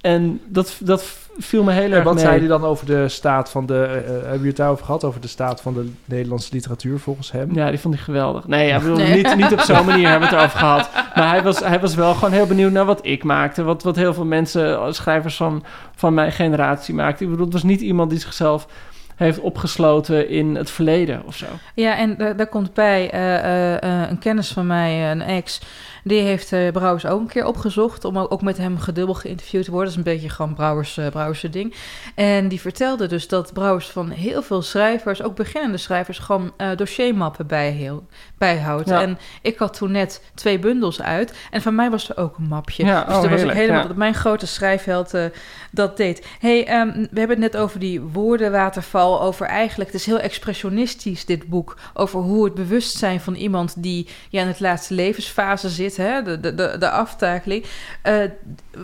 [0.00, 2.22] En dat, dat viel me heel En erg wat mee.
[2.24, 3.74] zei hij dan over de staat van de...
[3.74, 5.04] eh, eh, hebben we het daarover gehad?
[5.04, 7.54] Over de staat van de Nederlandse literatuur volgens hem?
[7.54, 8.46] Ja, die vond ik geweldig.
[8.46, 9.14] Nee, ja, ik bedoel, Nee.
[9.14, 10.90] Niet, niet op zo'n manier hebben we het erover gehad.
[11.14, 13.62] Maar hij was, hij was wel gewoon heel benieuwd naar wat ik maakte.
[13.62, 15.64] Wat, wat heel veel mensen, eh, schrijvers van,
[15.96, 17.24] van mijn generatie maakten.
[17.24, 18.66] Ik bedoel, het was niet iemand die zichzelf
[19.14, 21.46] heeft opgesloten in het verleden of zo.
[21.74, 25.60] Ja, en daar, daar komt bij eh, eh, eh, een kennis van mij, een ex...
[26.04, 28.04] Die heeft eh, Brouwers ook een keer opgezocht...
[28.04, 29.88] om ook met hem gedubbel geïnterviewd te worden.
[29.88, 31.74] Dat is een beetje gewoon Brouwers, uh, Brouwers ding.
[32.14, 35.22] En die vertelde dus dat Brouwers van heel veel schrijvers...
[35.22, 38.06] ook beginnende schrijvers, gewoon uh, dossiermappen bijheel,
[38.38, 38.88] bijhoudt.
[38.88, 39.00] Ja.
[39.00, 41.34] En ik had toen net twee bundels uit...
[41.50, 42.84] en van mij was er ook een mapje.
[42.84, 43.82] Ja, dus oh, toen was ik helemaal...
[43.82, 43.86] ja.
[43.86, 45.24] dat mijn grote schrijfheld uh,
[45.70, 46.26] dat deed.
[46.38, 49.22] hey, um, we hebben het net over die woordenwaterval...
[49.22, 51.76] over eigenlijk, het is heel expressionistisch dit boek...
[51.94, 55.93] over hoe het bewustzijn van iemand die ja, in het laatste levensfase zit...
[55.96, 57.64] Hè, de, de, de, de aftakeling...
[58.06, 58.24] Uh,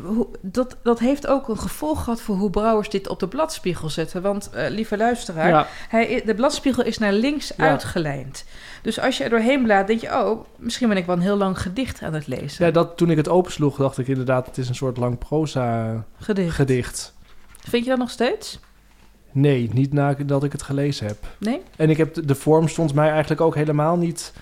[0.04, 3.88] hoe, dat, dat heeft ook een gevolg gehad voor hoe Brouwers dit op de bladspiegel
[3.90, 4.22] zetten.
[4.22, 5.66] Want, uh, lieve luisteraar, Ja.
[5.88, 7.68] hij, de bladspiegel is naar links Ja.
[7.68, 8.44] uitgelijnd.
[8.82, 10.08] Dus als je er doorheen blaad, denk je...
[10.08, 12.64] oh, misschien ben ik wel een heel lang gedicht aan het lezen.
[12.66, 14.46] Ja, dat, toen ik het opensloeg, dacht ik inderdaad...
[14.46, 16.54] het is een soort lang proza Gedicht.
[16.54, 17.14] gedicht.
[17.68, 18.58] Vind je dat nog steeds?
[19.32, 21.16] Nee, niet nadat ik het gelezen heb.
[21.38, 21.62] Nee?
[21.76, 24.32] En ik heb de, de vorm stond mij eigenlijk ook helemaal niet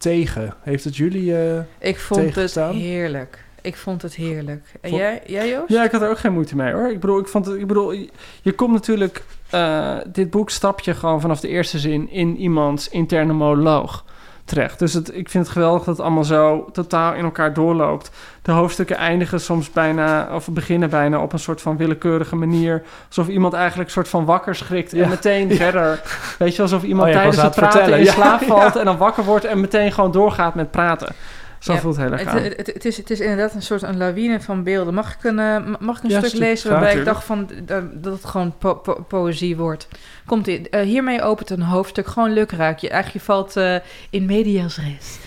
[0.00, 0.54] tegen.
[0.60, 1.36] Heeft het jullie...
[1.36, 3.44] eh, Ik vond het heerlijk.
[3.62, 4.66] Ik vond het heerlijk.
[4.80, 5.68] En jij, jij Joost?
[5.72, 6.90] Ja, ik had er ook geen moeite mee hoor.
[6.90, 8.08] Ik bedoel, ik vond het, ik bedoel je,
[8.42, 12.88] je komt natuurlijk, eh, dit boek stap je gewoon vanaf de eerste zin in iemands
[12.88, 14.04] interne monoloog
[14.50, 14.78] terecht.
[14.78, 18.10] Dus het, ik vind het geweldig dat het allemaal zo totaal in elkaar doorloopt.
[18.42, 22.82] De hoofdstukken eindigen soms bijna, of beginnen bijna op een soort van willekeurige manier.
[23.08, 25.02] Alsof iemand eigenlijk een soort van wakker schrikt Ja.
[25.02, 26.00] en meteen verder.
[26.38, 28.04] Weet je, alsof iemand Oh ja, tijdens het praten in vertellen.
[28.04, 31.14] Ja, slaap valt en dan wakker wordt en meteen gewoon doorgaat met praten.
[31.60, 32.42] Zo Ja, voelt het heel erg Het, aan.
[32.42, 34.94] het, het, het is, het is inderdaad een soort een lawine van beelden.
[34.94, 37.24] Mag ik een, eh, mag ik een Ja, stuk stu- lezen graag, waarbij ik dacht
[37.24, 39.88] van, dat, dat het gewoon po- po- poëzie wordt?
[40.26, 40.48] Komt.
[40.48, 42.78] Eh, hiermee opent een hoofdstuk gewoon lukraak.
[42.78, 43.76] Je, eigenlijk je valt eh,
[44.10, 45.18] in medias res.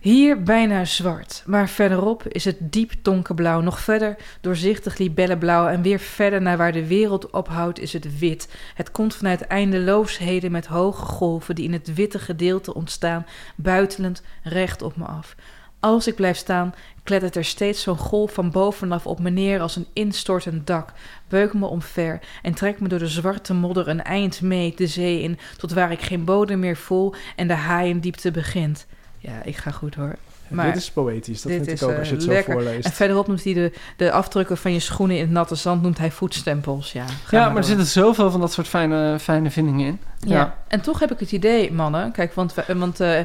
[0.00, 3.60] Hier bijna zwart, maar verderop is het diep donkerblauw.
[3.60, 8.48] Nog verder doorzichtig libellenblauw en weer verder naar waar de wereld ophoudt is het wit.
[8.74, 14.82] Het komt vanuit eindeloosheden met hoge golven die in het witte gedeelte ontstaan, buitelend recht
[14.82, 15.34] op me af.
[15.84, 19.76] Als ik blijf staan, klettert er steeds zo'n golf van bovenaf op me neer als
[19.76, 20.92] een instortend dak,
[21.28, 25.22] beukt me omver en trekt me door de zwarte modder een eind mee de zee
[25.22, 28.86] in, tot waar ik geen bodem meer voel en de haaiendiepte begint.
[29.18, 30.14] Ja, ik ga goed hoor.
[30.48, 32.52] Maar dit is poëtisch, dat vind is, ik ook eh, als je het lekker.
[32.54, 32.86] zo voorleest.
[32.86, 35.98] En verderop noemt hij de, de afdrukken van je schoenen in het natte zand, noemt
[35.98, 36.92] hij voetstempels.
[36.92, 37.64] Ja, Ja, maar er door.
[37.64, 40.00] zitten zoveel van dat soort fijne, fijne vindingen in.
[40.18, 40.56] Ja.
[40.68, 43.20] en toch heb ik het idee, mannen, kijk, want, we- want eh,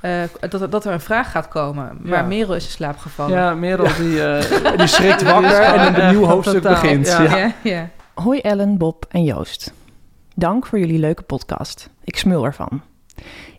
[0.00, 1.98] eh, dat, dat er een vraag gaat komen.
[2.02, 2.26] Maar Ja.
[2.26, 3.36] Merel is in slaap gevallen.
[3.36, 4.22] Ja, Merel die...
[4.22, 7.06] eh, Die schrikt wakker en een nieuw hoofdstuk totaal, begint.
[7.06, 7.22] ja.
[7.22, 7.36] Ja.
[7.36, 7.88] ja, ja.
[8.14, 9.72] Hoi Ellen, Bob en Joost.
[10.34, 11.90] Dank voor jullie leuke podcast.
[12.04, 12.82] Ik smul ervan.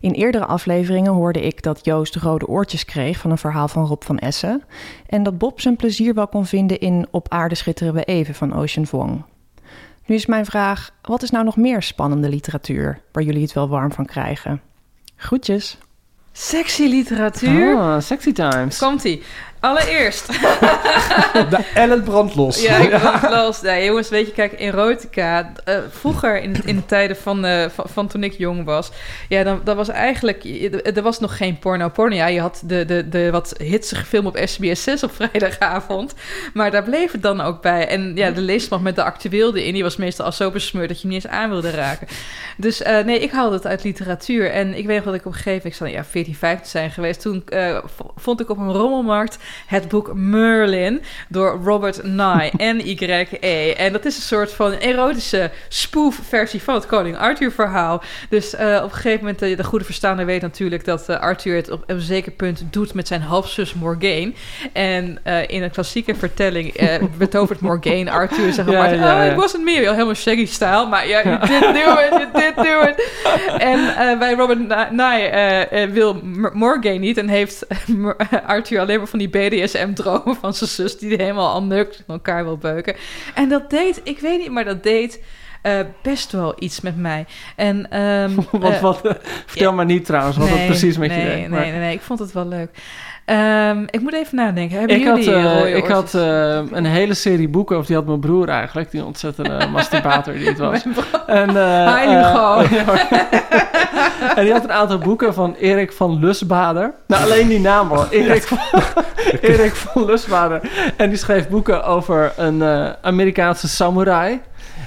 [0.00, 4.02] In eerdere afleveringen hoorde ik dat Joost rode oortjes kreeg van een verhaal van Rob
[4.02, 4.62] van Essen.
[5.06, 8.54] En dat Bob zijn plezier wel kon vinden in Op aarde schitteren we even van
[8.54, 9.22] Ocean Vuong.
[10.06, 13.68] Nu is mijn vraag, wat is nou nog meer spannende literatuur waar jullie het wel
[13.68, 14.60] warm van krijgen?
[15.16, 15.78] Groetjes.
[16.32, 17.76] Sexy literatuur.
[17.76, 18.78] Ah, sexy times.
[18.78, 19.22] Komt-ie.
[19.62, 20.26] Allereerst.
[21.50, 22.62] De Ellen brandt los.
[22.62, 23.60] Ja, ik brand los.
[23.60, 25.52] Jongens, weet je, kijk, erotica.
[25.64, 28.90] eh, vroeger, in, in de tijden van, eh, van, van toen ik jong was...
[29.28, 30.44] Ja, dan, dat was eigenlijk...
[30.94, 31.88] Er was nog geen porno.
[31.88, 36.14] Porno, ja, je had de, de, de wat hitsige film op SBS 6 op vrijdagavond.
[36.54, 37.88] Maar daar bleef het dan ook bij.
[37.88, 39.72] En ja, de leesmag met de actueel erin...
[39.72, 42.06] die was meestal al zo besmeurd dat je hem niet eens aan wilde raken.
[42.56, 44.50] Dus eh, nee, ik haalde het uit literatuur.
[44.50, 45.72] En ik weet nog dat ik op een gegeven moment...
[45.72, 47.20] Ik zal ja, 14, 15 zijn geweest.
[47.20, 47.44] Toen
[48.16, 51.02] vond ik op een rommelmarkt het boek Merlin...
[51.28, 53.72] door Robert Nye, N-Y-E.
[53.72, 58.02] En dat is een soort van erotische spoof-versie van het Koning Arthur-verhaal.
[58.28, 60.84] Dus eh, op een gegeven moment, eh, de goede verstaander weet natuurlijk...
[60.84, 64.32] dat eh, Arthur het op een zeker punt doet met zijn halfzus Morgane.
[64.72, 66.74] En in een klassieke vertelling
[67.18, 68.52] betovert Morgane Arthur...
[68.52, 69.22] Zeg maar, Ja, ja, oh, ja.
[69.22, 70.86] ik was het meer, wel helemaal shaggy-style...
[70.86, 73.10] maar ja, you did do it, you did do it.
[73.72, 77.16] En bij Robert Nye wil M- Morgane niet...
[77.16, 77.66] en heeft
[78.46, 80.98] Arthur alleen maar van die BDSM-dromen van zijn zus...
[80.98, 82.96] die helemaal al neukt en elkaar wil beuken.
[83.34, 85.20] En dat deed, ik weet niet, maar dat deed...
[85.62, 87.26] eh, best wel iets met mij.
[87.56, 89.12] En, ehm, wat, eh, wat, eh,
[89.46, 89.76] vertel ja.
[89.76, 91.48] maar niet trouwens wat dat nee, precies met nee, je deed.
[91.48, 92.70] Nee, nee, nee, ik vond het wel leuk.
[93.24, 94.78] Ehm, ik moet even nadenken.
[94.78, 97.96] Hebben Ik had, jullie eh, rode ik had eh, een hele serie boeken, of die
[97.96, 100.82] had mijn broer eigenlijk, die ontzettende masturbator die het was.
[101.26, 102.84] En, eh, eh, Hugo.
[102.86, 103.28] maar-
[104.36, 106.92] en die had een aantal boeken van Erik van Lusbader.
[107.06, 108.06] Nou, alleen die naam al.
[108.10, 108.58] Erik van,
[109.40, 110.60] Erik van Lusbader.
[110.96, 114.40] En die schreef boeken over een eh, Amerikaanse samurai.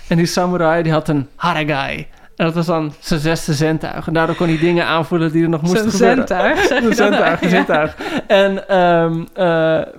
[0.07, 2.07] En die samurai die had een haragai.
[2.35, 4.07] En dat was dan zijn zesde zentuig.
[4.07, 6.27] En daardoor kon hij dingen aanvoelen die er nog moesten Zijn gebeuren.
[6.27, 6.95] zentuig, dat?
[6.95, 7.55] zentuig, een Ja.
[7.55, 7.95] zentuig.
[8.27, 9.45] En, ehm, eh,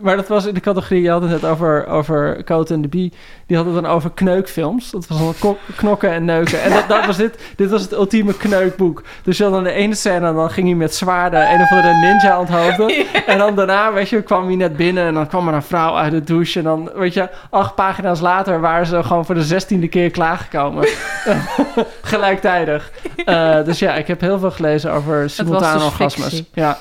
[0.01, 2.89] maar dat was in de categorie, je had het net over, over Coat en de
[2.89, 3.13] Bie.
[3.47, 4.91] Die hadden het dan over kneukfilms.
[4.91, 6.63] Dat was dan kok- knokken en neuken.
[6.63, 9.03] En dat, dat was dit, dit was het ultieme kneukboek.
[9.23, 11.71] Dus je had dan de ene scène, en dan ging hij met zwaarden een of
[11.71, 12.93] andere ninja onthoofden.
[13.27, 15.97] En dan daarna, weet je, kwam hij net binnen en dan kwam er een vrouw
[15.97, 16.59] uit de douche.
[16.59, 20.89] En dan, weet je, acht pagina's later waren ze gewoon voor de zestiende keer klaargekomen.
[22.27, 22.91] Gelijktijdig.
[23.25, 26.43] Eh, dus ja, ik heb heel veel gelezen over simultane dus orgasmes.
[26.55, 26.79] Ja.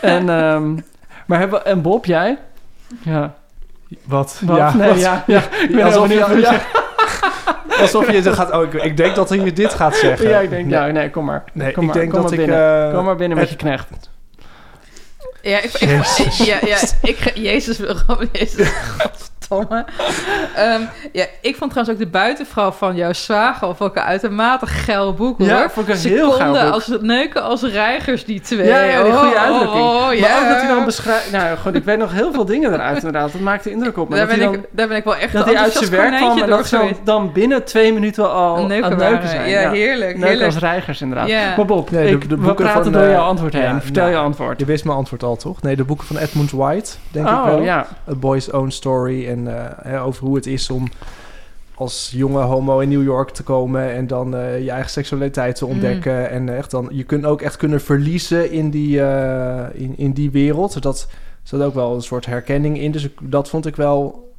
[0.00, 0.74] En, ehm,
[1.26, 2.38] maar hebben, en Bob, jij?
[3.02, 3.34] Ja.
[4.04, 4.40] Wat?
[4.44, 4.56] Wat?
[4.56, 4.98] Ja, nee, wat?
[5.00, 5.38] ja, ja.
[5.38, 7.80] Ik ben heel Alsof benieuwd je, wat je ja.
[7.82, 8.52] Alsof je gaat...
[8.52, 10.28] Oh, ik, ik denk dat je dit gaat zeggen.
[10.28, 11.44] Ja, ik denk, nou, nee, kom maar.
[11.52, 12.46] Nee, kom ik maar, denk kom dat maar ik...
[12.46, 12.86] binnen.
[12.88, 13.86] eh, kom maar binnen met je knecht.
[15.42, 16.04] Ja, ik, ik,
[16.50, 17.80] ja, ja, ik, ga- Jezus,
[18.32, 18.68] Jezus,
[19.48, 19.84] godverdomme.
[20.54, 20.80] Ehm,
[21.12, 25.14] ja, ik vond trouwens ook de buitenvrouw van jouw zwager of ook een uitermate geil
[25.14, 25.46] boek, hoor.
[25.46, 26.72] Ja, vond ik een Ze heel geil konden boek.
[26.74, 28.66] als neuken als reigers, die twee.
[28.66, 29.84] Ja, ja, die goede Oh, uitdrukking.
[29.84, 30.38] Oh, oh, Maar ja.
[30.42, 31.32] ook dat hij dan beschrijft...
[31.32, 33.32] Nou, goed, ik weet nog heel veel dingen eruit inderdaad.
[33.32, 34.16] Dat maakte indruk op me.
[34.16, 35.90] daar, dat ben hij ik, dan, daar ben ik wel echt dat hij uit zijn
[35.90, 39.12] werk kwam en dat ze dan, dan binnen twee minuten al Een aan neuken neuken
[39.12, 39.28] waren.
[39.28, 39.48] zijn.
[39.48, 40.44] Ja, heerlijk, Neuken heerlijk.
[40.52, 41.28] als reigers inderdaad.
[41.28, 41.56] Ja.
[41.56, 43.62] Maar Bob, Nee, de- ik, de we boeken praten van, door eh, jouw antwoord heen.
[43.62, 44.58] ja, Vertel nou, je antwoord.
[44.60, 45.62] Je wist mijn antwoord al, toch?
[45.62, 47.62] Nee, de boeken van Edmund White, denk Oh, ik wel.
[47.62, 47.86] ja.
[48.10, 49.28] A Boy's Own Story.
[49.28, 50.88] En eh, hè, over hoe het is om
[51.74, 53.92] als jonge homo in New York te komen...
[53.92, 55.70] en dan eh, je eigen seksualiteit te Mm.
[55.70, 56.30] ontdekken.
[56.30, 60.30] En echt dan, je kunt ook echt kunnen verliezen in die, eh, in, in die
[60.30, 60.82] wereld.
[60.82, 61.08] Dat
[61.42, 62.90] zat ook wel een soort herkenning in.
[62.90, 64.32] Dus ik, dat vond ik wel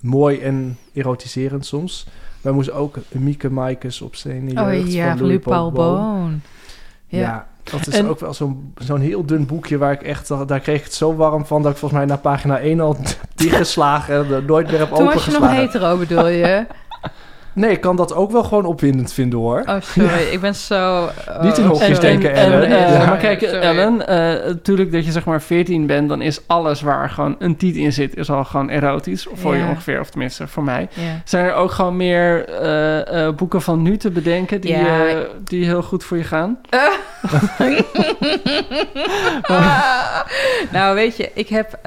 [0.00, 2.06] mooi en erotiserend soms.
[2.40, 6.40] Wij moesten ook Mieke Maaikes op jeugd Oh ja, Louis Paul Boon.
[7.06, 7.18] Ja.
[7.18, 7.47] Ja.
[7.70, 10.28] Dat is En- ook wel zo'n zo'n heel dun boekje waar ik echt...
[10.46, 12.96] Daar kreeg ik het zo warm van dat ik volgens mij na pagina 1 al
[13.34, 15.56] dichtgeslagen en er nooit meer heb Toen was je nog opengeslagen.
[15.66, 16.66] hetero, bedoel je?
[17.58, 19.62] Nee, ik kan dat ook wel gewoon opwindend vinden hoor.
[19.66, 20.22] Oh, sorry.
[20.30, 21.08] Ik ben zo...
[21.28, 22.64] oh, Niet in hokjes denken, En, Ellen.
[22.64, 23.06] eh, Ja.
[23.06, 23.56] Maar kijk, Sorry.
[23.58, 24.16] Ellen, eh,
[24.46, 27.92] natuurlijk dat je zeg maar 14 bent, dan is alles waar gewoon een tiet in
[27.92, 29.26] zit, is al gewoon erotisch.
[29.32, 30.88] Voor je ongeveer, of tenminste voor mij.
[30.92, 31.02] Ja.
[31.24, 35.64] Zijn er ook gewoon meer eh, eh, boeken van nu te bedenken die, eh, die
[35.64, 36.58] heel goed voor je gaan?
[40.72, 41.78] nou, weet je, ik heb.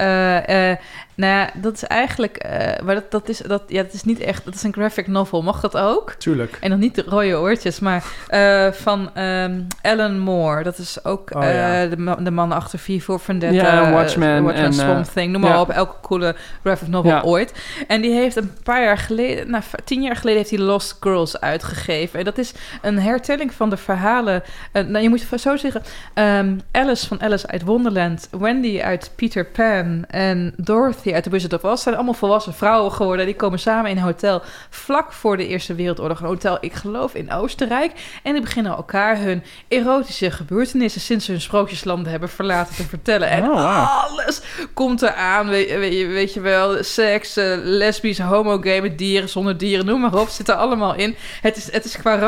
[1.16, 2.38] Nou ja, dat is eigenlijk.
[2.38, 4.46] eh, maar dat, dat, is, dat, ja, dat is niet echt.
[4.46, 5.42] Dat is een graphic novel.
[5.42, 6.14] Mag dat ook?
[6.18, 6.58] Tuurlijk.
[6.62, 10.64] En dan niet de rode oortjes, maar eh, van ehm Alan Moore.
[10.64, 11.84] Dat is ook Oh, ja.
[11.84, 13.54] eh, de, ma- de man achter V voor Vendetta.
[13.54, 15.32] Ja, Watchmen Watchmen en, Swamp Thing.
[15.32, 15.70] Noem maar op.
[15.70, 17.54] Elke coole graphic novel ooit.
[17.88, 19.50] En die heeft een paar jaar geleden...
[19.52, 22.20] Nou, tien jaar geleden heeft hij Lost Girls uitgegeven.
[22.20, 24.44] En dat is een hertelling van de verhalen...
[24.74, 25.82] nou, je moet het zo zeggen.
[26.14, 28.28] ehm, Alice van Alice uit Wonderland.
[28.40, 30.06] Wendy uit Peter Pan.
[30.08, 31.82] En Dorothy uit The Wizard of Oz.
[31.84, 33.26] zijn allemaal volwassen vrouwen geworden.
[33.26, 36.20] Die komen samen in een hotel vlak voor de Eerste Wereldoorlog.
[36.20, 37.92] Een hotel, ik geloof, in Oostenrijk.
[38.24, 41.02] En die beginnen elkaar hun erotische gebeurtenissen...
[41.02, 43.30] sinds ze hun sprookjeslanden hebben verlaten te vertellen.
[43.30, 44.42] En Oh, alles
[44.74, 45.48] komt eraan.
[45.50, 50.02] Weet, weet, je- weet je wel, seks, eh, lesbisch, homogay met dieren, zonder dieren, noem
[50.02, 50.28] maar op.
[50.30, 51.16] Zit er allemaal in.
[51.42, 52.20] Het is, het is qua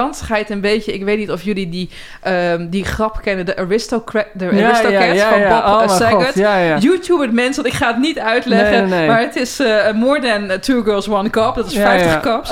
[0.47, 0.93] een beetje...
[0.93, 1.89] Ik weet niet of jullie die,
[2.21, 3.45] ehm, die grap kennen.
[3.45, 5.49] De, aristocrat, de Ja, ja, ja, van ja.
[5.49, 6.25] Bob Oh, mijn Saget.
[6.25, 6.77] god, ja, ja.
[6.77, 8.62] YouTube het mensen, want ik ga het niet uitleggen.
[8.69, 9.07] Nee, nee, nee.
[9.07, 11.55] Maar het is eh, More Than Two Girls, One Cup.
[11.55, 12.19] Dat is Ja, 50 ja.
[12.19, 12.51] cups.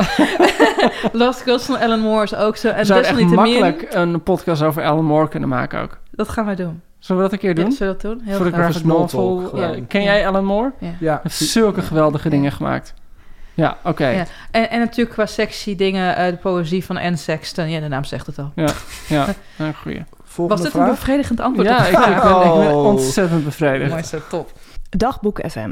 [1.24, 2.68] Lost Girls van Ellen Moore is ook zo.
[2.68, 5.98] En We zouden echt makkelijk een podcast over Alan Moore kunnen maken ook.
[6.12, 6.82] dat gaan wij doen.
[7.00, 7.66] Zullen we dat een keer doen?
[7.70, 8.22] Ja, zullen we dat doen?
[8.26, 8.64] Heel Voor de graag.
[8.64, 9.50] graphic Small novel.
[9.52, 10.72] talk, eh, ken jij Alan Moore?
[10.80, 10.90] Ja.
[11.00, 12.94] Ja, heeft zulke geweldige dingen gemaakt.
[13.54, 14.08] Ja, oké.
[14.08, 14.26] Ja.
[14.52, 17.70] En, en natuurlijk qua sexy dingen, eh, de poëzie van Anne Sexton.
[17.70, 18.52] Ja, de naam zegt het al.
[18.56, 18.68] Ja,
[19.08, 19.28] ja.
[19.58, 20.04] een goeie.
[20.24, 22.22] volgende Was dit een bevredigend antwoord Ja, op de ik, ben, ik
[22.68, 23.92] ben ontzettend bevredigd.
[23.92, 24.52] Mooi zo, top.
[24.90, 25.72] Dagboek FM.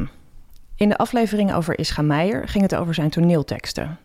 [0.80, 3.98] In de aflevering over Ischa Meijer ging het over zijn toneelteksten.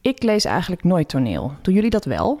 [0.00, 1.52] Ik lees eigenlijk nooit toneel.
[1.62, 2.40] Doen jullie dat wel?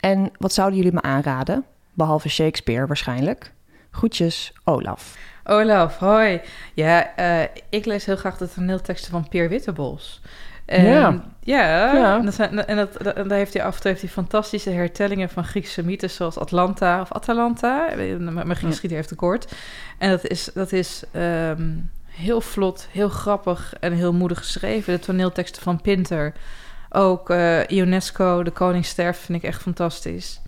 [0.00, 1.64] En wat zouden jullie me aanraden?
[1.94, 3.52] Behalve Shakespeare waarschijnlijk.
[3.90, 5.16] Groetjes, Olaf.
[5.44, 6.40] Olaf, hoi.
[6.74, 10.20] Ja, eh, ik lees heel graag de toneelteksten van Peer Wittebos.
[10.64, 11.22] En, Ja.
[11.40, 12.18] Ja, Ja.
[12.18, 14.70] Dat zijn, en, dat, dat- en daar heeft hij af en toe heeft hij fantastische
[14.70, 16.14] hertellingen van Griekse mythes...
[16.14, 17.88] zoals Atlanta of Atalanta.
[17.96, 19.52] Mijn mijn geschiedenis heeft tekort.
[19.98, 21.68] En dat is, dat is ehm,
[22.20, 24.92] heel vlot, heel grappig en heel moedig geschreven.
[24.92, 26.32] De toneelteksten van Pinter.
[26.90, 30.40] Ook eh, Ionesco, De Koning Sterft, vind ik echt fantastisch.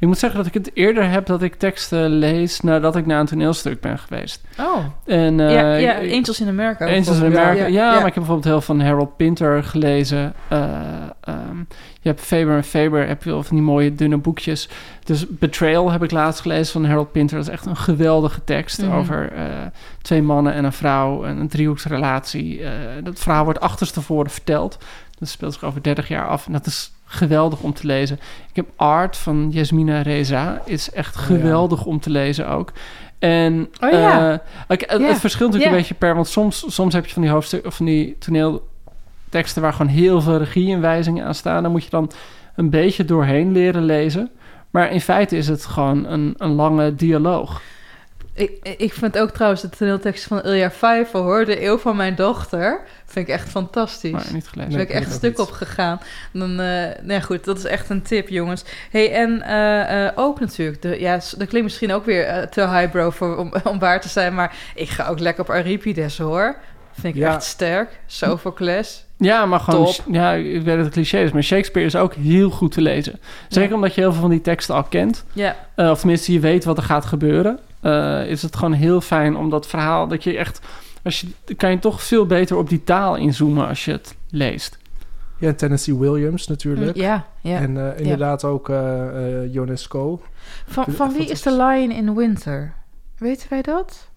[0.00, 3.20] Ik moet zeggen dat ik het eerder heb dat ik teksten lees nadat ik naar
[3.20, 4.42] een toneelstuk ben geweest.
[4.60, 6.86] Oh, En, eh, ja, ja, ik- Angels in America.
[6.86, 7.24] Angels in.
[7.24, 7.52] America.
[7.52, 10.32] Ja, Ja, maar ik heb bijvoorbeeld heel van Harold Pinter gelezen.
[10.48, 10.60] Eh,
[11.20, 11.58] ehm,
[12.00, 14.68] je hebt Faber en Faber, heb je wel van die mooie dunne boekjes.
[15.04, 17.36] Dus Betrayal heb ik laatst gelezen van Harold Pinter.
[17.36, 18.92] Dat is echt een geweldige tekst Mhm.
[18.96, 19.44] over eh,
[20.02, 21.24] twee mannen en een vrouw.
[21.24, 22.62] En een driehoeksrelatie.
[22.62, 22.70] Eh
[23.04, 24.78] dat verhaal wordt achterstevoren verteld.
[25.18, 26.46] Dat speelt zich over 30 jaar af.
[26.46, 28.18] En dat is geweldig om te lezen.
[28.48, 30.62] Ik heb Art van Yasmina Reza.
[30.64, 32.72] Is echt geweldig om te lezen ook.
[33.18, 34.40] En Oh ja.
[34.66, 36.14] eh, het, verschilt natuurlijk een beetje per...
[36.14, 37.68] Want soms, soms heb je van die hoofdstukken...
[37.68, 39.62] of van die toneelteksten...
[39.62, 41.62] waar gewoon heel veel regieinwijzingen aan staan.
[41.62, 42.10] Dan moet je dan
[42.54, 44.30] een beetje doorheen leren lezen.
[44.70, 47.62] Maar in feite is het gewoon een, een lange dialoog.
[48.38, 51.44] Ik, ik vind ook trouwens de toneeltekst van Ilja Vijver, hoor.
[51.44, 52.80] De eeuw van mijn dochter.
[53.06, 54.10] Vind ik echt fantastisch.
[54.12, 54.70] Maar niet gelezen.
[54.72, 56.00] Daar ben ik echt een stuk op gegaan.
[56.32, 58.64] Dan, eh nee, goed, dat is echt een tip, jongens.
[58.90, 63.12] hey, en eh, eh, ook natuurlijk, de, ja, dat klinkt misschien ook weer te highbrow
[63.12, 66.56] voor, om, om waar te zijn, maar ik ga ook lekker op Euripides, hoor.
[66.92, 67.34] Vind ik Ja.
[67.34, 67.98] echt sterk.
[68.06, 69.04] Sophocles.
[69.16, 69.84] Ja, maar gewoon...
[69.84, 70.04] Top.
[70.10, 73.20] Ja, ik weet dat het cliché is, maar Shakespeare is ook heel goed te lezen.
[73.48, 73.74] Zeker Ja.
[73.74, 75.24] omdat je heel veel van die teksten al kent.
[75.32, 75.56] Ja.
[75.74, 77.58] Eh, of tenminste, je weet wat er gaat gebeuren.
[77.92, 80.08] Eh, is het gewoon heel fijn om dat verhaal...
[80.08, 80.60] dat je echt...
[81.02, 84.78] Als je, kan je toch veel beter op die taal inzoomen als je het leest.
[85.38, 86.96] Ja, en Tennessee Williams natuurlijk.
[86.96, 87.58] Ja, ja.
[87.58, 87.92] En eh, ja.
[87.94, 90.20] inderdaad ook eh eh Ionesco.
[90.66, 92.74] Van, van wie is The Lion in Winter?
[93.18, 94.08] Weten wij dat?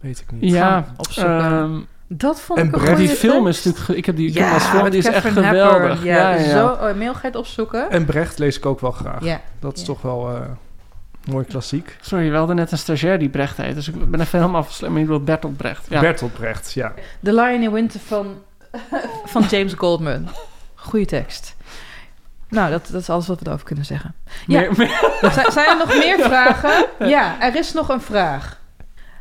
[0.00, 0.52] Weet ik niet.
[0.52, 1.40] Ja, opzoeken.
[1.40, 3.84] ehm, Dat vond en ik een goede die film is natuurlijk...
[3.84, 6.04] ge- Ik heb die als Ja, film, die is echt geweldig.
[6.04, 6.50] Ja, ja, ja.
[6.50, 6.66] zo...
[6.66, 7.90] Oh, mail ga je het opzoeken?
[7.90, 9.24] En Brecht lees ik ook wel graag.
[9.24, 9.40] Ja.
[9.60, 9.86] Dat is Ja.
[9.86, 10.40] toch wel eh
[11.24, 11.96] mooi klassiek.
[12.00, 13.74] Sorry, we hadden net een stagiair die Brecht heet.
[13.74, 14.90] Dus ik ben even helemaal afgesloten.
[14.92, 15.86] Maar je bedoelt Bertolt Brecht.
[15.88, 16.00] Ja.
[16.00, 16.92] Bertolt Brecht, ja.
[17.22, 18.42] The Lion in Winter van,
[19.24, 20.28] van James Goldman.
[20.74, 21.56] Goeie tekst.
[22.48, 24.14] Nou, dat, dat is alles wat we erover kunnen zeggen.
[24.46, 24.60] Ja.
[24.60, 26.86] Meer- meer- Zijn, zijn er nog meer vragen?
[27.08, 28.60] Ja, er is nog een vraag.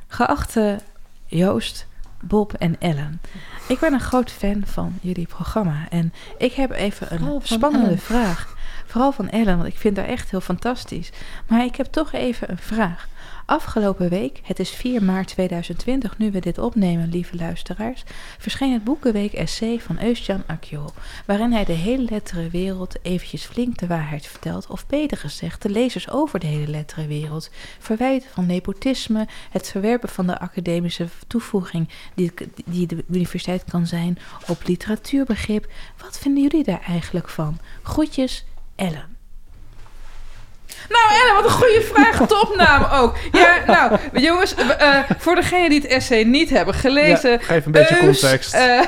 [0.07, 0.79] Geachte
[1.25, 1.87] Joost,
[2.21, 3.21] Bob en Ellen.
[3.67, 5.85] Ik ben een groot fan van jullie programma.
[5.89, 7.99] En ik heb even een van spannende Ellen.
[7.99, 8.47] vraag.
[8.91, 11.09] Vooral van Ellen, want ik vind haar echt heel fantastisch.
[11.47, 13.07] Maar ik heb toch even een vraag.
[13.45, 18.03] Afgelopen week, het is 4 maart 2020, nu we dit opnemen, lieve luisteraars,
[18.37, 20.89] verscheen het boekenweek essay van Eustjan Akjol,
[21.25, 26.09] waarin hij de hele letterenwereld eventjes flink de waarheid vertelt, of beter gezegd, de lezers
[26.09, 32.31] over de hele letterenwereld, verwijten van nepotisme, het verwerpen van de academische toevoeging die,
[32.65, 34.17] die de universiteit kan zijn
[34.47, 35.71] op literatuurbegrip.
[35.97, 37.59] Wat vinden jullie daar eigenlijk van?
[37.81, 38.45] Groetjes,
[38.75, 39.09] Ellen.
[40.89, 42.17] Nou, Ellen, wat een goede vraag.
[42.27, 43.15] Topnaam ook.
[43.31, 47.31] Ja, nou, jongens, eh, voor degenen die het essay niet hebben gelezen.
[47.31, 48.53] Ja, geef een beetje Eus, context.
[48.53, 48.79] eh,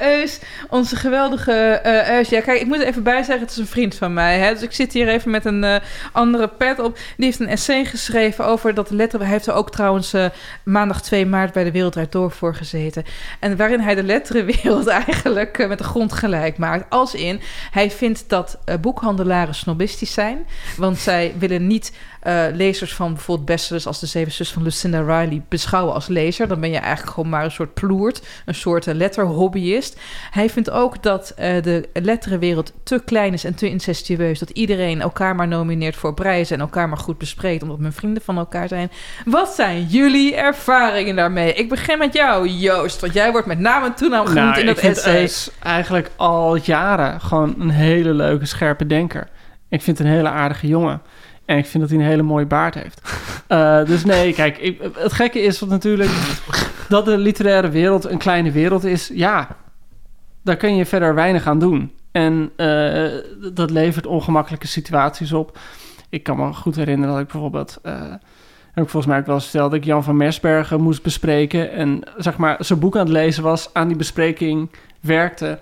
[0.20, 0.38] Eus,
[0.72, 2.28] onze geweldige eh Eus.
[2.28, 4.38] Ja, kijk, ik moet even bij zeggen, het is een vriend van mij.
[4.38, 4.52] Hè?
[4.52, 5.76] Dus ik zit hier even met een eh,
[6.12, 6.98] andere pet op.
[7.16, 9.20] Die heeft een essay geschreven over dat letter.
[9.20, 10.26] Hij heeft er ook trouwens eh,
[10.64, 13.04] maandag 2 maart bij de Wereld Door voor gezeten.
[13.40, 16.90] En waarin hij de letterenwereld eigenlijk met de grond gelijk maakt.
[16.90, 20.46] Als in, hij vindt dat boekhandelaren snobistisch zijn.
[20.76, 21.92] Want zij willen niet
[22.22, 26.48] eh, lezers van bijvoorbeeld bestsellers als De Zeven Zus van Lucinda Riley beschouwen als lezer.
[26.48, 30.00] Dan ben je eigenlijk gewoon maar een soort ploert, een soort eh, letterhobbyist.
[30.30, 34.38] Hij vindt ook dat eh, de letterenwereld te klein is en te incestueus.
[34.38, 38.22] Dat iedereen elkaar maar nomineert voor prijzen en elkaar maar goed bespreekt, omdat men vrienden
[38.22, 38.90] van elkaar zijn.
[39.24, 41.52] Wat zijn jullie ervaringen daarmee?
[41.52, 44.68] Ik begin met jou, Joost, want jij wordt met naam en toenaam genoemd Nou, in
[44.68, 45.20] ik dat vind essay.
[45.20, 49.28] Eus eigenlijk al jaren gewoon een hele leuke, scherpe denker.
[49.68, 51.02] Ik vind het een hele aardige jongen.
[51.52, 53.00] En ik vind dat hij een hele mooie baard heeft.
[53.46, 56.10] Eh, dus nee, kijk, ik, het gekke is wat natuurlijk
[56.88, 59.10] dat de literaire wereld een kleine wereld is.
[59.14, 59.56] Ja,
[60.42, 61.92] daar kun je verder weinig aan doen.
[62.12, 63.10] En eh,
[63.52, 65.58] dat levert ongemakkelijke situaties op.
[66.08, 67.78] Ik kan me goed herinneren dat ik bijvoorbeeld...
[67.82, 68.00] eh,
[68.72, 71.72] heb ik volgens mij ook wel eens verteld dat ik Jan van Mersbergen moest bespreken.
[71.72, 75.58] En zeg maar zijn boek aan het lezen was, aan die bespreking werkte.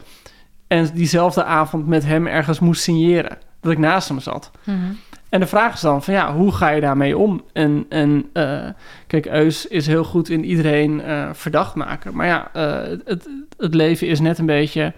[0.66, 3.38] En diezelfde avond met hem ergens moest signeren.
[3.60, 4.50] Dat ik naast hem zat.
[4.64, 4.92] Mhm.
[5.30, 7.42] En de vraag is dan van ja, hoe ga je daarmee om?
[7.52, 7.86] En,
[8.32, 8.66] eh,
[9.06, 12.14] kijk, Eus is heel goed in iedereen eh, verdacht maken.
[12.14, 14.92] Maar ja, eh, het, het leven is net een beetje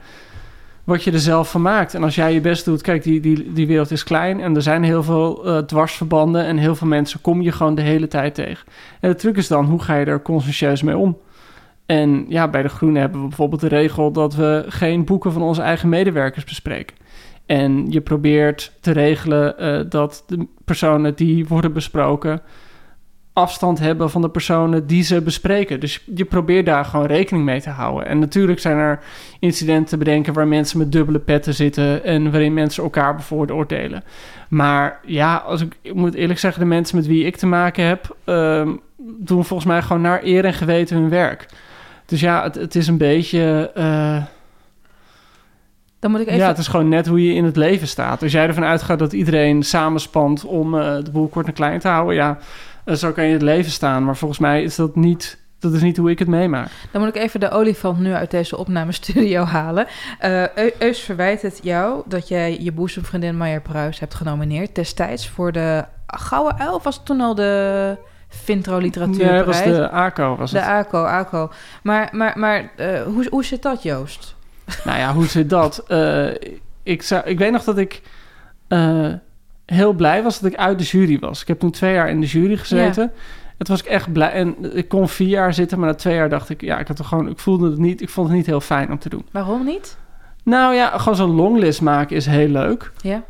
[0.85, 1.95] wat je er zelf van maakt.
[1.95, 4.63] En als jij je best doet, kijk, die, die, die wereld is klein en er
[4.63, 8.67] zijn heel veel dwarsverbanden en heel veel mensen kom je gewoon de hele tijd tegen.
[9.01, 11.19] En de truc is dan, hoe ga je er conscientieus mee om?
[11.87, 15.43] En ja, bij de Groenen hebben we bijvoorbeeld de regel dat we geen boeken van
[15.43, 16.97] onze eigen medewerkers bespreken.
[17.47, 22.43] En je probeert te regelen eh, dat de personen die worden besproken
[23.33, 25.81] afstand hebben van de personen die ze bespreken.
[25.81, 28.07] Dus je probeert daar gewoon rekening mee te houden.
[28.07, 29.01] En natuurlijk zijn er
[29.41, 34.05] incidenten te bedenken waar mensen met dubbele petten zitten en waarin mensen elkaar bevooroordelen.
[34.49, 38.17] Maar ja, als ik, moet eerlijk zeggen, de mensen met wie ik te maken heb,
[38.25, 38.69] ehm,
[39.19, 41.47] doen volgens mij gewoon naar eer en geweten hun werk.
[42.07, 43.71] Dus ja, het, het is een beetje.
[43.75, 44.23] eh,
[46.03, 46.41] Dan moet ik even...
[46.41, 48.23] ja, het is gewoon net hoe je in het leven staat.
[48.23, 51.89] Als jij ervan uitgaat dat iedereen samenspant om eh, de boel kort en klein te
[51.89, 52.39] houden, ja,
[52.85, 54.05] eh, zo kan je in het leven staan.
[54.05, 56.69] Maar volgens mij is dat niet Dat is niet hoe ik het meemaak.
[56.93, 59.87] Dan moet ik even de olifant nu uit deze opnamestudio halen.
[60.19, 65.29] Eh, Eu- Eus verwijt het jou dat jij je boezemvriendin Maya Pruis hebt genomineerd destijds
[65.29, 66.75] voor de Gouden Uil.
[66.75, 67.97] Of was het toen al de
[68.29, 69.37] Vintro Nee, Literatuurprijs?
[69.65, 70.37] dat was de ACO.
[70.37, 70.69] Was de het.
[70.69, 71.51] ACO, ACO.
[71.83, 72.71] Maar, maar, maar
[73.07, 74.35] hoe, hoe zit dat, Joost?
[74.85, 75.85] Nou ja, hoe zit dat?
[75.89, 76.29] Eh,
[76.83, 78.03] ik, zou, ik weet nog dat ik
[78.69, 79.13] eh,
[79.67, 81.41] heel blij was dat ik uit de jury was.
[81.41, 83.13] Ik heb toen twee jaar in de jury gezeten.
[83.59, 84.31] Het was ik echt blij.
[84.31, 86.61] En ik kon vier jaar zitten, maar na twee jaar dacht ik...
[86.61, 88.01] Ja, ik, had er gewoon, ik voelde het niet.
[88.01, 89.27] Ik vond het niet heel fijn om te doen.
[89.31, 89.97] Waarom niet?
[90.45, 92.93] Nou ja, gewoon zo'n longlist maken is heel leuk.
[93.01, 93.23] Ja.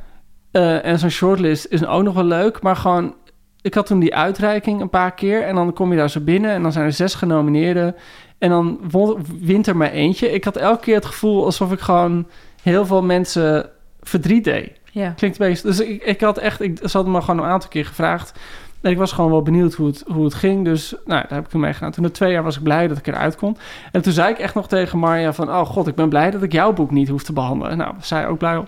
[0.51, 2.63] Eh, en zo'n shortlist is ook nog wel leuk.
[2.63, 3.15] Maar gewoon,
[3.63, 5.43] ik had toen die uitreiking een paar keer.
[5.43, 7.95] En dan kom je daar zo binnen en dan zijn er zes genomineerden.
[8.39, 10.31] En dan won- wint er maar eentje.
[10.33, 12.27] Ik had elke keer het gevoel alsof ik gewoon
[12.63, 14.71] heel veel mensen verdriet deed.
[14.91, 15.11] Ja.
[15.17, 15.69] Klinkt een beetje...
[15.69, 16.61] Dus ik, ik had echt...
[16.61, 18.39] Ik, ze hadden me gewoon een aantal keer gevraagd.
[18.81, 20.65] En ik was gewoon wel benieuwd hoe het, hoe het ging.
[20.65, 21.91] Dus nou, daar heb ik toen mee gedaan.
[21.91, 23.57] Toen na twee jaar was ik blij dat ik eruit kon.
[23.93, 25.49] En toen zei ik echt nog tegen Marja van...
[25.49, 27.77] Oh god, ik ben blij dat ik jouw boek niet hoef te behandelen.
[27.77, 28.67] Nou, was zij ook blij om.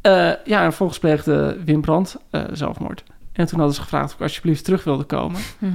[0.00, 0.12] Eh,
[0.44, 3.04] ja, en vervolgens pleegde Wim Brandt eh, zelfmoord.
[3.36, 5.40] En toen hadden ze gevraagd of ik alsjeblieft terug wilde komen.
[5.58, 5.72] Mhm.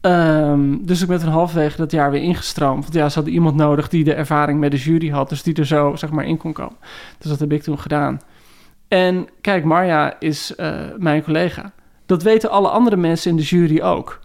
[0.00, 2.82] Ehm, dus ik ben toen halverwege dat jaar weer ingestroomd.
[2.82, 5.28] Want ja, ze hadden iemand nodig die de ervaring met de jury had.
[5.28, 6.76] Dus die er zo, zeg maar, in kon komen.
[7.18, 8.20] Dus dat heb ik toen gedaan.
[8.88, 11.72] En kijk, Marja is eh, mijn collega.
[12.06, 14.20] Dat weten alle andere mensen in de jury ook.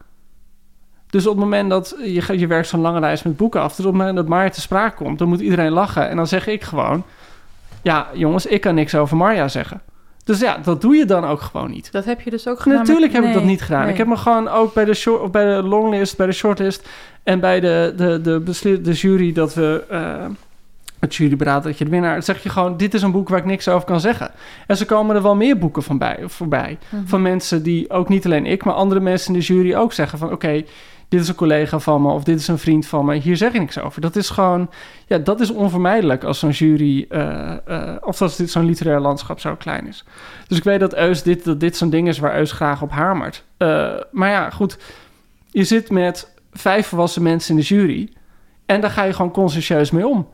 [1.07, 3.75] Dus op het moment dat je, je werkt zo'n lange lijst met boeken af...
[3.75, 5.19] dus op het moment dat Marja te sprake komt...
[5.19, 6.09] dan moet iedereen lachen.
[6.09, 7.03] En dan zeg ik gewoon...
[7.81, 9.81] ja, jongens, ik kan niks over Marja zeggen.
[10.25, 11.91] Dus ja, dat doe je dan ook gewoon niet.
[11.91, 12.77] Dat heb je dus ook gedaan?
[12.77, 13.81] met- Natuurlijk heb ik dat niet gedaan.
[13.81, 13.91] nee.
[13.91, 16.89] Ik heb me gewoon ook bij de, short, of bij de longlist, bij de shortlist
[17.23, 19.83] en bij de, de, de, besli- de jury dat we.
[19.89, 20.25] eh,
[20.99, 22.23] het juryberaad dat je de winnaar.
[22.23, 24.31] zeg je gewoon: dit is een boek waar ik niks over kan zeggen.
[24.67, 26.77] En zo komen er wel meer boeken van bij, voorbij.
[26.89, 27.05] Mhm.
[27.05, 30.17] Van mensen die ook niet alleen ik, maar andere mensen in de jury ook zeggen:
[30.19, 30.63] van oké,
[31.11, 33.15] dit is een collega van me of dit is een vriend van me.
[33.15, 34.01] Hier zeg ik niks over.
[34.01, 34.69] Dat is gewoon,
[35.07, 39.39] ja, dat is onvermijdelijk als zo'n jury, eh, eh, of als dit zo'n literair landschap
[39.39, 40.03] zo klein is.
[40.47, 42.91] Dus ik weet dat Eus dit, dat dit zo'n ding is waar Eus graag op
[42.91, 43.43] hamert.
[43.57, 44.77] Eh, maar ja, goed,
[45.49, 48.09] je zit met vijf volwassen mensen in de jury
[48.65, 50.27] en daar ga je gewoon conscientieus mee om.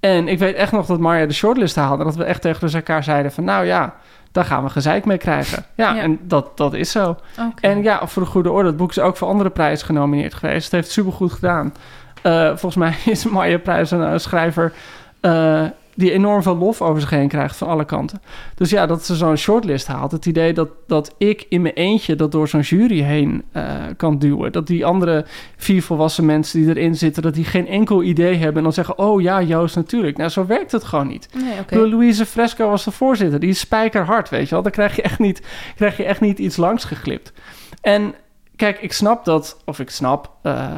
[0.00, 2.04] En ik weet echt nog dat Marja de shortlist haalde.
[2.04, 3.44] Dat we echt tegen elkaar zeiden van...
[3.44, 3.94] nou ja,
[4.32, 5.64] daar gaan we gezeik mee krijgen.
[5.74, 6.00] Ja, Ja.
[6.02, 7.16] en dat, dat is zo.
[7.60, 8.68] En ja, voor de goede orde...
[8.68, 10.64] het boek is ook voor andere prijzen genomineerd geweest.
[10.64, 11.74] Het heeft supergoed gedaan.
[12.22, 14.72] Eh, volgens mij is Marja Prijs een eh, schrijver...
[15.20, 15.64] eh,
[15.98, 18.20] die enorm veel lof over zich heen krijgt van alle kanten.
[18.54, 20.12] Dus ja, dat ze zo'n shortlist haalt.
[20.12, 24.18] Het idee dat, dat ik in mijn eentje dat door zo'n jury heen eh, kan
[24.18, 24.52] duwen.
[24.52, 25.24] Dat die andere
[25.56, 27.22] vier volwassen mensen die erin zitten...
[27.22, 28.98] dat die geen enkel idee hebben en dan zeggen...
[28.98, 30.16] oh ja, Joost, natuurlijk.
[30.16, 31.28] Nou, zo werkt het gewoon niet.
[31.34, 33.40] Nee, bedoel, Louise Fresco was de voorzitter.
[33.40, 34.62] Die is spijkerhard, weet je wel.
[34.62, 35.42] Dan krijg je echt niet,
[35.76, 37.32] krijg je echt niet iets langs geglipt.
[37.80, 38.14] En
[38.56, 39.62] kijk, ik snap dat...
[39.64, 40.30] of ik snap...
[40.42, 40.70] eh,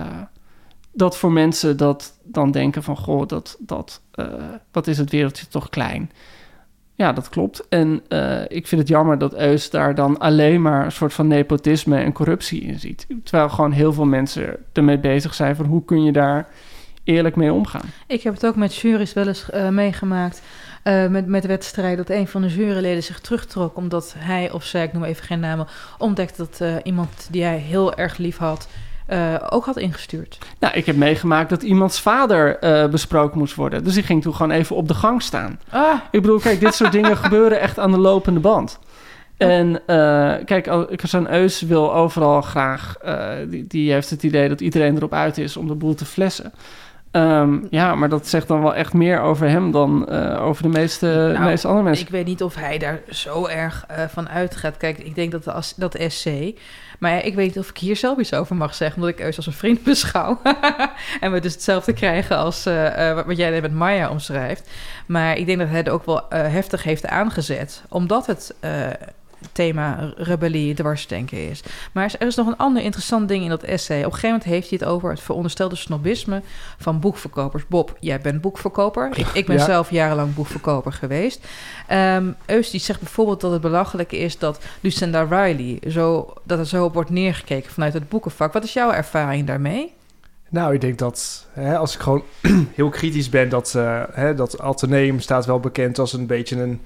[0.92, 2.96] dat voor mensen dat dan denken van...
[2.96, 4.26] goh, dat, dat, eh,
[4.72, 6.10] wat is het wereldje toch klein.
[6.94, 7.68] Ja, dat klopt.
[7.68, 10.84] En eh, ik vind het jammer dat Eus daar dan alleen maar...
[10.84, 13.06] een soort van nepotisme en corruptie in ziet.
[13.24, 15.56] Terwijl gewoon heel veel mensen ermee bezig zijn...
[15.56, 16.48] van hoe kun je daar
[17.04, 17.92] eerlijk mee omgaan.
[18.06, 20.42] Ik heb het ook met juries wel eens eh, meegemaakt.
[20.84, 23.76] met, met wedstrijden dat een van de juryleden zich terugtrok.
[23.76, 25.66] omdat hij of zij, ik noem even geen namen.
[25.98, 28.68] ontdekte dat iemand die hij heel erg lief had.
[29.10, 30.38] Eh, ook had ingestuurd.
[30.58, 33.84] Nou, ik heb meegemaakt dat iemands vader eh, besproken moest worden.
[33.84, 35.60] Dus die ging toen gewoon even op de gang staan.
[35.70, 38.78] Ah, Ik bedoel, kijk, dit soort dingen gebeuren echt aan de lopende band.
[39.36, 42.96] En eh, kijk, ik- zo'n Eus wil overal graag...
[43.48, 46.52] die, die heeft het idee dat iedereen erop uit is om de boel te flessen.
[47.10, 50.08] Ehm, ja, maar dat zegt dan wel echt meer over hem dan
[50.38, 52.04] over de meeste, de Nou, meeste andere mensen.
[52.06, 54.76] ik weet niet of hij daar zo erg eh, van uitgaat.
[54.76, 56.28] Kijk, ik denk dat de, dat de SC...
[57.00, 59.02] Maar ik weet niet of ik hier zelf iets over mag zeggen...
[59.02, 60.40] omdat ik Eus als een vriend beschouw.
[61.20, 64.70] en we dus hetzelfde krijgen als eh, eh, wat- jij met Maya omschrijft.
[65.06, 67.82] Maar ik denk dat het ook wel eh, heftig heeft aangezet.
[67.88, 68.54] Omdat het...
[69.52, 71.62] thema rebellie, dwarsdenken is.
[71.92, 73.98] Maar er is nog een ander interessant ding in dat essay.
[73.98, 76.42] Op een gegeven moment heeft hij het over het veronderstelde snobisme
[76.78, 77.66] van boekverkopers.
[77.66, 79.10] Bob, jij bent boekverkoper.
[79.14, 79.64] Ik, ik ben Ja.
[79.64, 81.46] zelf jarenlang boekverkoper geweest.
[82.46, 85.78] Eus die zegt bijvoorbeeld dat het belachelijk is dat Lucinda Riley...
[85.90, 88.52] Zo, dat er zo op wordt neergekeken vanuit het boekenvak.
[88.52, 89.92] Wat is jouw ervaring daarmee?
[90.48, 92.22] Nou, ik denk dat hè, als ik gewoon
[92.74, 96.80] heel kritisch ben, dat, eh hè, dat Atheneum staat wel bekend als een beetje een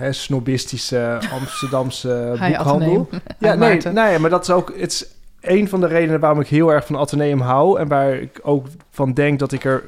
[0.00, 3.08] hè, snobistische Amsterdamse boekhandel.
[3.38, 5.06] Ja, nee, nee, maar dat is ook het is
[5.40, 8.66] een van de redenen waarom ik heel erg van Atheneum hou en waar ik ook
[8.90, 9.84] van denk dat ik er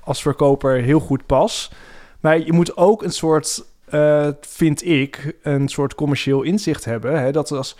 [0.00, 1.70] als verkoper heel goed pas.
[2.20, 7.20] Maar je moet ook een soort, eh, vind ik, een soort commercieel inzicht hebben.
[7.20, 7.32] Hè?
[7.32, 7.76] Dat als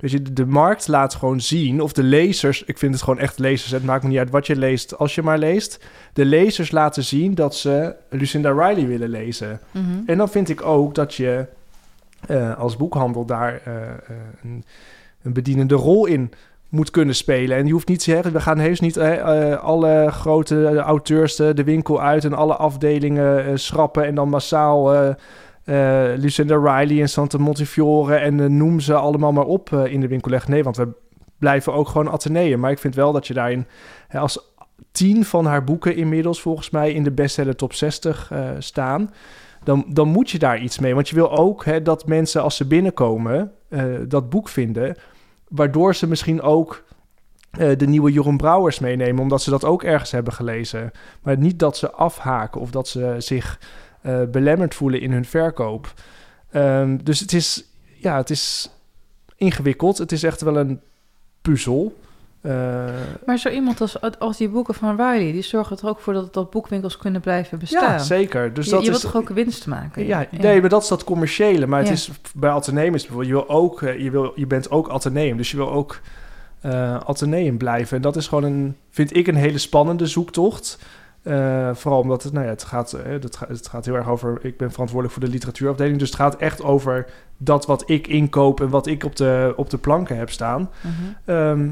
[0.00, 3.38] Dus je, de markt laat gewoon zien, of de lezers, ik vind het gewoon echt
[3.38, 5.84] lezers, het maakt me niet uit wat je leest, als je maar leest.
[6.12, 9.60] De lezers laten zien dat ze Lucinda Riley willen lezen.
[9.70, 9.84] Mhm.
[10.06, 11.46] En dan vind ik ook dat je
[12.26, 13.90] eh, als boekhandel daar eh, eh,
[14.42, 14.64] een,
[15.22, 16.30] een bedienende rol in
[16.68, 17.56] moet kunnen spelen.
[17.56, 18.98] En je hoeft niet te zeggen, we gaan heus niet
[19.60, 25.14] alle grote auteurs de, winkel uit en alle afdelingen schrappen en dan massaal
[25.64, 30.00] eh, Lucinda Riley en Santa Montefiore en eh, noem ze allemaal maar op eh, in
[30.00, 30.50] de winkel leggen.
[30.50, 30.88] Nee, want we
[31.38, 32.60] blijven ook gewoon Atheneum.
[32.60, 33.66] Maar ik vind wel dat je daarin
[34.10, 34.52] als
[34.92, 39.10] tien van haar boeken inmiddels volgens mij in de bestseller top 60 eh, staan.
[39.64, 40.94] Dan, dan moet je daar iets mee.
[40.94, 43.52] Want je wil ook hè, dat mensen als ze binnenkomen
[44.08, 44.96] dat boek vinden.
[45.48, 46.84] Waardoor ze misschien ook
[47.50, 49.22] de nieuwe Jeroen Brouwers meenemen.
[49.22, 50.90] Omdat ze dat ook ergens hebben gelezen.
[51.22, 53.58] Maar niet dat ze afhaken of dat ze zich
[54.00, 55.92] eh, belemmerd voelen in hun verkoop.
[56.50, 58.70] Ehm, dus het is, ja, het is
[59.36, 59.98] ingewikkeld.
[59.98, 60.80] Het is echt wel een
[61.42, 61.98] puzzel.
[62.40, 62.84] Eh,
[63.26, 66.34] Maar zo iemand als, als die boeken van Riley, die zorgen er ook voor dat,
[66.34, 67.92] dat boekwinkels kunnen blijven bestaan.
[67.92, 68.54] ja, zeker.
[68.54, 70.06] Dus je, dat je is, wilt toch ook winst maken?
[70.06, 71.66] Ja, nee, maar dat is dat commerciële.
[71.66, 71.88] Maar Ja.
[71.88, 74.88] het is bij Atheneum is bijvoorbeeld, je wil ook, eh, je, wil, je bent ook
[74.88, 76.00] Atheneum, dus je wil ook
[77.06, 77.96] Atheneum blijven.
[77.96, 80.78] En dat is gewoon een, vind ik, een hele spannende zoektocht.
[81.22, 84.08] Eh, vooral omdat het, nou ja, het gaat, eh, het, gaat, het gaat heel erg
[84.08, 84.38] over.
[84.42, 87.06] Ik ben verantwoordelijk voor de literatuurafdeling, dus het gaat echt over
[87.36, 90.70] dat wat ik inkoop en wat ik op de, op de planken heb staan.
[90.80, 90.92] Mhm.
[91.24, 91.66] Ehm,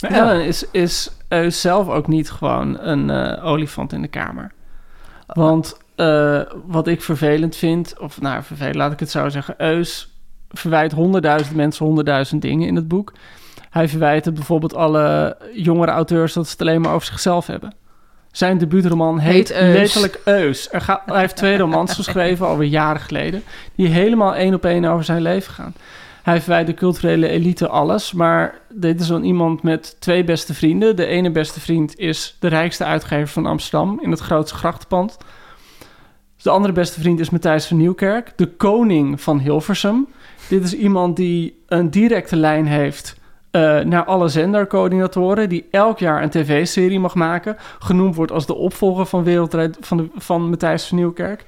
[0.00, 0.18] Maar Ja.
[0.18, 4.52] Ellen, is, is Eus zelf ook niet gewoon een eh, olifant in de kamer?
[5.26, 9.54] Want eh, wat ik vervelend vind, of nou vervelend, laat ik het zo zeggen.
[9.58, 10.20] Eus
[10.50, 13.12] verwijt honderdduizend mensen honderdduizend dingen in het boek.
[13.70, 17.74] Hij verwijt het bijvoorbeeld alle jongere auteurs dat ze het alleen maar over zichzelf hebben.
[18.32, 19.74] Zijn debuutroman heet, Heet Eus.
[19.74, 20.72] letterlijk Eus.
[20.72, 23.42] Er gaat, hij heeft twee romans geschreven, alweer jaren geleden,
[23.74, 25.74] die helemaal één op één over zijn leven gaan.
[26.22, 30.96] Hij verwijt de culturele elite alles, maar dit is dan iemand met twee beste vrienden.
[30.96, 35.16] De ene beste vriend is de rijkste uitgever van Amsterdam in het grootste grachtenpand.
[36.42, 40.06] De andere beste vriend is Matthijs van Nieuwkerk, de koning van Hilversum.
[40.48, 43.19] Dit is iemand die een directe lijn heeft
[43.50, 48.54] eh, naar alle zendercoördinatoren, die elk jaar een tv-serie mag maken, genoemd wordt als de
[48.54, 51.44] opvolger van, Wereldrijd, van, de, van Matthijs van Nieuwkerk.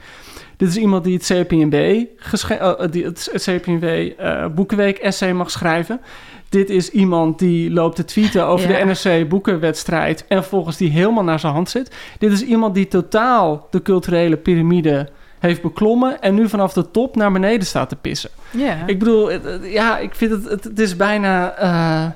[0.56, 6.00] Dit is iemand die het CPNB, gesche- eh, die het CPNB eh, Boekenweek-essay mag schrijven.
[6.48, 8.84] Dit is iemand die loopt te tweeten over Ja.
[8.84, 11.94] de NRC boekenwedstrijd en volgens die helemaal naar zijn hand zit.
[12.18, 15.08] Dit is iemand die totaal de culturele piramide
[15.42, 18.30] heeft beklommen en nu vanaf de top naar beneden staat te pissen.
[18.50, 18.86] Ja.
[18.86, 19.30] Ik bedoel,
[19.62, 22.10] ja, ik vind het, het, het is bijna, eh,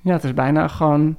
[0.00, 1.16] ja, het is bijna gewoon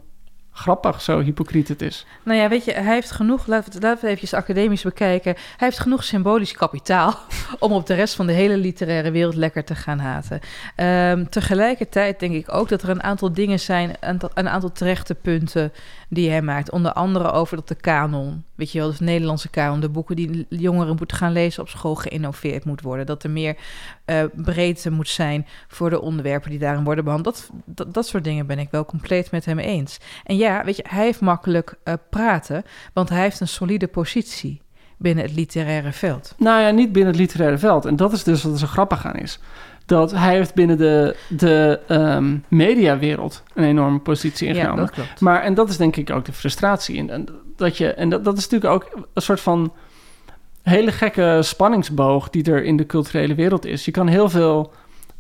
[0.56, 2.06] grappig zo hypocriet het is.
[2.24, 5.34] Nou ja, weet je, hij heeft genoeg, laten we het, even academisch bekijken.
[5.34, 7.20] Hij heeft genoeg symbolisch kapitaal
[7.60, 10.40] om op de rest van de hele literaire wereld lekker te gaan haten.
[10.76, 14.72] Ehm, tegelijkertijd denk ik ook dat er een aantal dingen zijn, een aantal, een aantal
[14.72, 15.74] terechte punten
[16.10, 16.72] die hij maakt.
[16.72, 20.16] Onder andere over dat de kanon, weet je wel, dus de Nederlandse kanon, de boeken
[20.16, 23.06] die jongeren moeten gaan lezen op school geïnnoveerd moet worden.
[23.06, 23.56] Dat er meer
[24.06, 27.36] eh, breedte moet zijn voor de onderwerpen die daarin worden behandeld.
[27.36, 29.98] Dat, dat, dat soort dingen ben ik wel compleet met hem eens.
[30.24, 34.62] En ja, weet je, hij heeft makkelijk eh, praten, want hij heeft een solide positie
[34.98, 36.34] binnen het literaire veld.
[36.38, 37.86] Nou ja, niet binnen het literaire veld.
[37.86, 39.40] En dat is dus wat er zo grappig aan is.
[39.86, 44.86] Dat hij heeft binnen de, de ehm, mediawereld een enorme positie Ja, ingenomen.
[44.86, 45.20] dat klopt.
[45.20, 46.98] Maar, en dat is denk ik ook de frustratie.
[47.00, 49.74] En, en dat, je, en dat, dat is natuurlijk ook een soort van
[50.62, 53.86] hele gekke spanningsboog die er in de culturele wereld is.
[53.86, 54.74] Je kan heel veel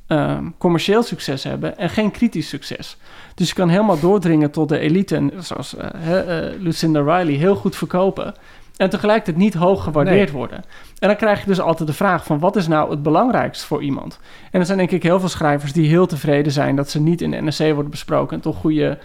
[0.07, 2.97] ehm, commercieel succes hebben en geen kritisch succes.
[3.35, 7.55] Dus je kan helemaal doordringen tot de elite, en zoals eh, eh, Lucinda Riley, heel
[7.55, 8.33] goed verkopen.
[8.77, 10.37] En tegelijkertijd niet hoog gewaardeerd Nee.
[10.37, 10.63] worden.
[10.99, 13.83] En dan krijg je dus altijd de vraag van wat is nou het belangrijkst voor
[13.83, 14.19] iemand?
[14.51, 17.21] En er zijn denk ik heel veel schrijvers die heel tevreden zijn dat ze niet
[17.21, 18.97] in de NRC worden besproken en toch goede,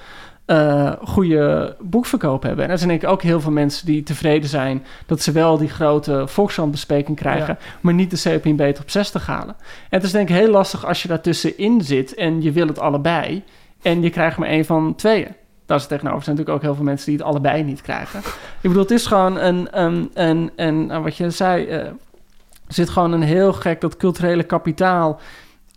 [0.46, 2.64] eh, goede boekverkoop hebben.
[2.64, 5.58] En er zijn denk ik ook heel veel mensen die tevreden zijn dat ze wel
[5.58, 9.54] die grote Volkskrant-bespreking krijgen, maar niet de CPNB top 60 halen.
[9.58, 12.78] En het is denk ik heel lastig als je daartussenin zit en je wil het
[12.80, 13.42] allebei
[13.82, 15.34] en je krijgt maar één van tweeën.
[15.70, 18.18] Daar is tegenover zijn natuurlijk ook heel veel mensen die het allebei niet krijgen.
[18.60, 21.94] Ik bedoel, het is gewoon een, een, een, een nou, wat je zei, er
[22.68, 25.20] zit gewoon een heel gek, dat culturele kapitaal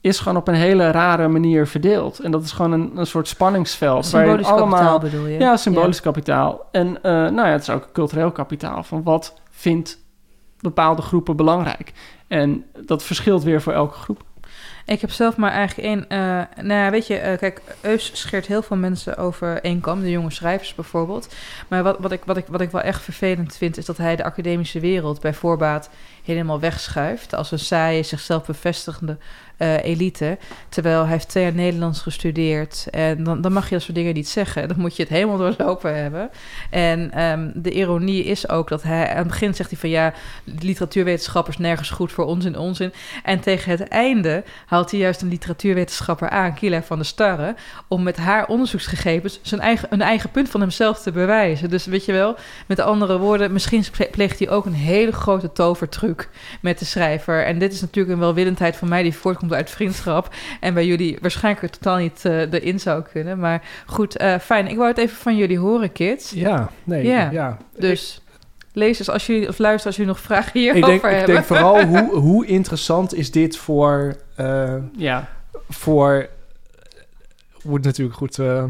[0.01, 2.19] is gewoon op een hele rare manier verdeeld.
[2.19, 4.05] En dat is gewoon een, een soort spanningsveld.
[4.05, 5.39] Symbolisch kapitaal bedoel je?
[5.39, 6.65] Ja, symbolisch kapitaal.
[6.71, 8.83] En eh, nou ja, het is ook cultureel kapitaal.
[8.83, 9.97] Van wat vindt
[10.59, 11.93] bepaalde groepen belangrijk?
[12.27, 14.23] En dat verschilt weer voor elke groep.
[14.85, 16.09] Ik heb zelf maar eigenlijk één...
[16.09, 20.01] eh, nou ja, weet je, eh, kijk, Eus scheert heel veel mensen over één kam.
[20.01, 21.35] De jonge schrijvers bijvoorbeeld.
[21.67, 23.77] Maar wat, wat, ik, wat, ik, wat ik wel echt vervelend vind...
[23.77, 25.89] is dat hij de academische wereld bij voorbaat
[26.23, 27.35] helemaal wegschuift...
[27.35, 29.17] als een saaie, zichzelf bevestigende
[29.57, 30.37] eh, elite.
[30.69, 32.87] Terwijl hij heeft twee jaar Nederlands gestudeerd.
[32.91, 34.67] En dan, dan mag je dat soort dingen niet zeggen.
[34.67, 36.29] Dan moet je het helemaal doorlopen hebben.
[36.69, 39.09] En ehm, de ironie is ook dat hij...
[39.09, 39.89] aan het begin zegt hij van...
[39.89, 40.13] ja,
[40.43, 42.93] literatuurwetenschap is nergens goed voor onzin, onzin.
[43.23, 46.53] En tegen het einde haalt hij juist een literatuurwetenschapper aan...
[46.53, 47.55] Kila van der Starre...
[47.87, 49.39] om met haar onderzoeksgegevens...
[49.41, 51.69] Zijn eigen, een eigen punt van hemzelf te bewijzen.
[51.69, 53.53] Dus weet je wel, met andere woorden...
[53.53, 56.12] misschien pleegt hij ook een hele grote tovertruc
[56.61, 57.45] met de schrijver.
[57.45, 59.03] En dit is natuurlijk een welwillendheid van mij...
[59.03, 60.35] die voortkomt uit vriendschap.
[60.59, 63.39] En bij jullie waarschijnlijk er totaal niet eh, erin zou kunnen.
[63.39, 64.67] Maar goed, eh, fijn.
[64.67, 66.31] Ik wou het even van jullie horen, kids.
[66.31, 67.31] Ja, nee, Ja.
[67.31, 67.57] ja.
[67.77, 68.21] Dus
[68.73, 71.35] lezers, als jullie, of luisteren, als jullie nog vragen hierover Ik denk, ik hebben.
[71.35, 74.15] denk vooral hoe, hoe interessant is dit voor...
[74.35, 75.29] eh, Ja.
[75.69, 76.27] voor...
[77.63, 78.39] Moet natuurlijk goed...
[78.39, 78.65] eh,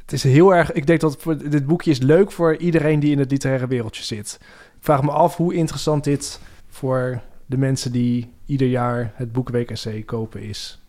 [0.00, 0.72] het is heel erg...
[0.72, 4.02] Ik denk dat voor, dit boekje is leuk voor iedereen die in het literaire wereldje
[4.04, 4.38] zit.
[4.80, 10.02] Vraag me af hoe interessant dit voor de mensen die ieder jaar het Boekenweek essay
[10.02, 10.80] kopen is.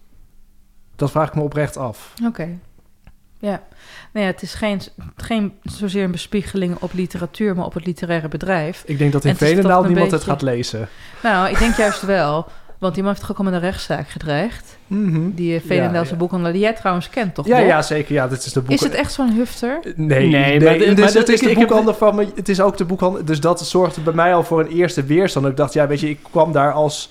[0.96, 2.14] Dat vraag ik me oprecht af.
[2.26, 2.60] Oké.
[3.38, 3.64] Ja.
[4.14, 4.82] Nou ja, het is geen,
[5.16, 8.84] geen zozeer een bespiegeling op literatuur, maar op het literaire bedrijf.
[8.86, 10.88] Ik denk dat in een niemand het gaat lezen.
[11.24, 12.48] Nou, ik denk juist wel.
[12.82, 14.78] Want die man heeft toch ook al met een rechtszaak gedreigd?
[14.88, 15.30] Mhm.
[15.34, 16.18] Die uh, Veenendaalse Ja, ja.
[16.18, 17.48] boekhandelaar, die jij trouwens kent, toch?
[17.48, 18.14] Ja, ja, zeker.
[18.14, 18.62] Ja, dit is de.
[18.68, 19.80] Is het echt zo'n hufter?
[19.84, 22.28] Nee, Nee, nee, maar de- dus maar het is ik- de boekhandel van me.
[22.36, 23.26] Het is ook de boekhandel.
[23.26, 25.46] Dus dat zorgde bij mij al voor een eerste weerstand.
[25.46, 27.10] Ik dacht, ja, weet je, ik kwam daar als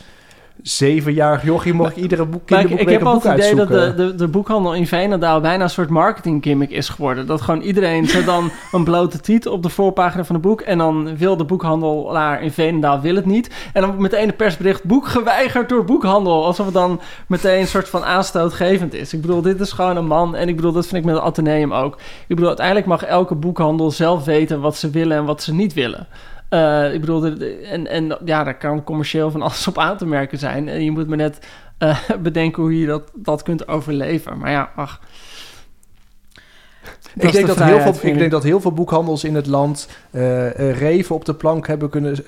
[0.62, 4.14] zevenjarig jochie, mocht ik iedere boek, ik, heb een altijd het idee dat de, de,
[4.14, 7.26] de boekhandel in Veenendaal bijna een soort marketing gimmick is geworden.
[7.26, 10.60] Dat gewoon iedereen zet dan een blote titel op de voorpagina van het boek.
[10.60, 13.50] En dan wil de boekhandelaar in Veenendaal wil het niet.
[13.72, 16.44] En dan meteen een persbericht, boek geweigerd door boekhandel.
[16.44, 19.12] Alsof het dan meteen een soort van aanstootgevend is.
[19.12, 20.36] Ik bedoel, dit is gewoon een man.
[20.36, 21.94] En ik bedoel, dat vind ik met het Atheneum ook.
[21.94, 25.74] Ik bedoel, uiteindelijk mag elke boekhandel zelf weten wat ze willen en wat ze niet
[25.74, 26.06] willen.
[26.50, 27.24] Eh, ik bedoel,
[27.64, 30.68] en, en ja, daar kan commercieel van alles op aan te merken zijn.
[30.68, 31.38] En je moet maar net
[31.78, 34.38] eh, bedenken hoe je dat, dat kunt overleven.
[34.38, 35.00] Maar ja, ach.
[37.14, 39.88] Ik denk, de dat heel veel, ik denk dat heel veel boekhandels in het land
[40.10, 42.18] eh, eh, reven op de plank hebben kunnen,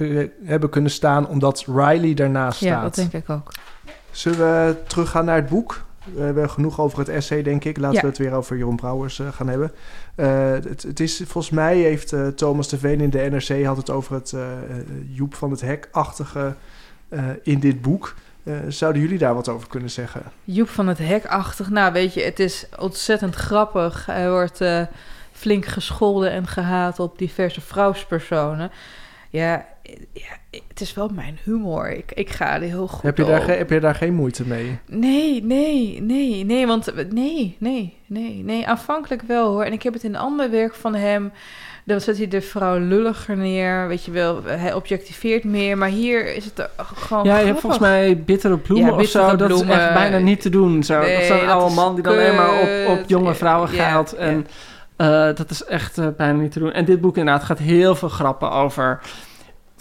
[0.45, 1.29] hebben kunnen staan...
[1.29, 2.69] omdat Riley daarnaast staat.
[2.69, 3.53] Ja, dat denk ik ook.
[4.11, 5.85] Zullen we teruggaan naar het boek?
[6.15, 7.77] We hebben genoeg over het essay, denk ik.
[7.79, 8.01] Laten Ja.
[8.01, 9.73] we het weer over Jeroen Brouwers eh, gaan hebben.
[10.15, 13.65] Eh, het, het is, volgens mij heeft eh, Thomas de Veen in de NRC...
[13.65, 14.35] had het over het
[15.09, 16.55] Joep van het Hek-achtige
[17.43, 18.15] in dit boek.
[18.69, 20.23] Zouden jullie daar wat over kunnen zeggen?
[20.45, 21.71] Joep van het Hek-achtig.
[21.71, 24.07] Nou, weet je, het is ontzettend grappig.
[24.07, 24.61] Hij wordt
[25.33, 28.71] flink gescholden en gehaat op diverse vrouwspersonen.
[29.31, 29.67] Ja,
[30.13, 31.91] ja, het is wel mijn humor.
[31.91, 34.79] Ik, ik ga er heel goed Heb je, daar heb je daar geen moeite mee?
[34.87, 39.65] Nee, nee, nee, nee, want nee, nee, nee, nee, aanvankelijk wel hoor.
[39.65, 41.33] En ik heb het in een ander werk van hem,
[41.85, 46.35] dan zet hij de vrouw lulliger neer, weet je wel, hij objectiveert meer, maar hier
[46.35, 49.37] is het er gewoon Ja, je hebt volgens mij bittere bloemen Ja, of zo.
[49.37, 50.83] Dat is echt bijna niet te doen.
[50.83, 51.01] Zo.
[51.01, 53.35] dat is Nee, zo'n dat oude is man die dan alleen maar op, op jonge
[53.35, 54.15] vrouwen gaat.
[54.17, 54.23] ja.
[54.23, 54.47] En
[54.97, 56.73] eh, dat is echt eh, bijna niet te doen.
[56.73, 59.01] En dit boek inderdaad gaat heel veel grappen over...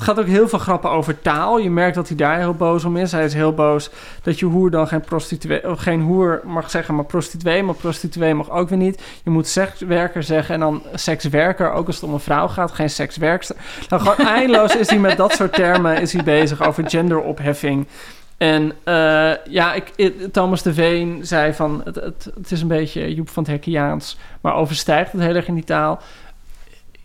[0.02, 1.58] Het gaat ook heel veel grappen over taal.
[1.60, 3.12] Je merkt dat hij daar heel boos om is.
[3.12, 3.90] Hij is heel boos
[4.24, 5.70] dat je hoer dan geen prostituee...
[5.70, 7.64] Of geen hoer mag zeggen, maar prostituee.
[7.64, 9.02] Maar prostituee mag ook weer niet.
[9.24, 11.72] Je moet sekswerker zeggen en dan sekswerker.
[11.72, 13.56] Ook als het om een vrouw gaat, geen sekswerkster.
[13.90, 17.88] Nou, gewoon eindeloos is hij met dat soort termen is hij bezig over genderopheffing.
[18.38, 21.82] En eh, ja, ik, ik- Thomas de Veen zei van...
[21.84, 24.18] Het, het, het is een beetje Joep van het Hekkiaans...
[24.42, 26.02] maar overstijgt het heel erg in die taal.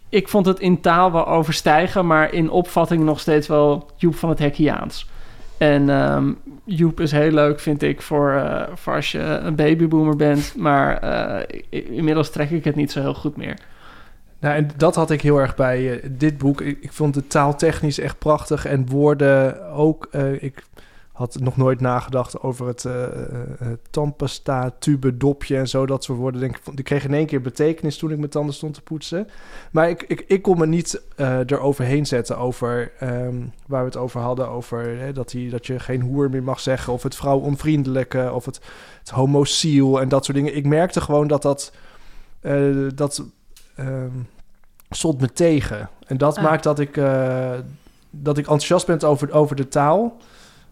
[0.09, 2.07] Ik vond het in taal wel overstijgen...
[2.07, 5.07] maar in opvatting nog steeds wel Joep van het Hekkiaans.
[5.59, 6.33] En ehm,
[6.65, 10.55] Joep is heel leuk, vind ik, voor, eh, als je een babyboomer bent.
[10.57, 13.59] Maar eh, inmiddels trek ik het niet zo heel goed meer.
[14.39, 16.61] Nou, en dat had ik heel erg bij eh, dit boek.
[16.61, 20.09] Ik, vond de taal technisch echt prachtig en woorden ook.
[20.39, 20.63] ik
[21.17, 23.03] had nog nooit nagedacht over het eh,
[23.91, 25.87] tandpasta, tube, dopje en zo.
[25.87, 26.41] Dat soort woorden.
[26.41, 29.29] Denk ik, die kregen in één keer betekenis toen ik mijn tanden stond te poetsen.
[29.71, 33.37] Maar ik, ik, ik kon me niet eh eroverheen zetten over ehm,
[33.67, 34.49] waar we het over hadden.
[34.49, 36.93] Over hè, dat, die, dat je geen hoer meer mag zeggen.
[36.93, 38.33] Of het vrouwonvriendelijke.
[38.33, 38.61] Of het,
[38.99, 40.57] het homosiel en dat soort dingen.
[40.57, 41.73] Ik merkte gewoon dat dat...
[42.95, 43.25] dat
[43.77, 44.11] ehm,
[44.91, 45.89] stond me tegen.
[46.07, 46.43] En dat Ah.
[46.43, 46.95] maakt dat ik,
[48.11, 50.17] dat ik enthousiast ben over, over de taal.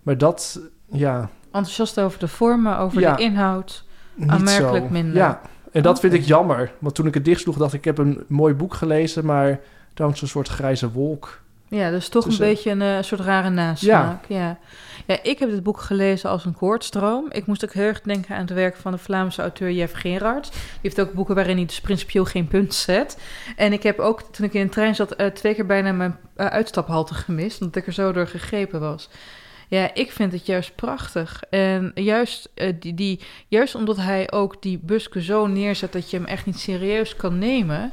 [0.05, 3.17] Maar dat, ja, Enthousiast over de vormen, over Ja.
[3.17, 3.85] de inhoud.
[4.27, 4.91] Aanmerkelijk zo.
[4.91, 5.17] minder.
[5.17, 5.41] Ja,
[5.73, 6.23] en dat vind Oké.
[6.23, 6.73] ik jammer.
[6.79, 9.25] Want toen ik het dichtsloeg, dacht ik, ik heb een mooi boek gelezen...
[9.25, 9.61] maar
[9.95, 13.21] dan zo'n soort grijze wolk Ja, dus toch Dus, een eh, beetje een eh, soort
[13.21, 14.25] rare nasmaak.
[14.29, 14.59] Ja.
[15.07, 15.19] ja.
[15.23, 17.27] ik heb dit boek gelezen als een koordstroom.
[17.31, 20.51] Ik moest ook heel erg denken aan het werk van de Vlaamse auteur Jeff Gerards.
[20.51, 23.19] Die heeft ook boeken waarin hij dus principieel geen punt zet.
[23.57, 26.17] En ik heb ook, toen ik in de trein zat, eh, twee keer bijna mijn
[26.37, 27.61] uitstaphalte gemist.
[27.61, 29.09] Omdat ik er zo door gegrepen was.
[29.75, 31.43] Ja, ik vind het juist prachtig.
[31.51, 36.17] En juist, eh, die, die, juist omdat hij ook die buske zo neerzet dat je
[36.17, 37.93] hem echt niet serieus kan nemen...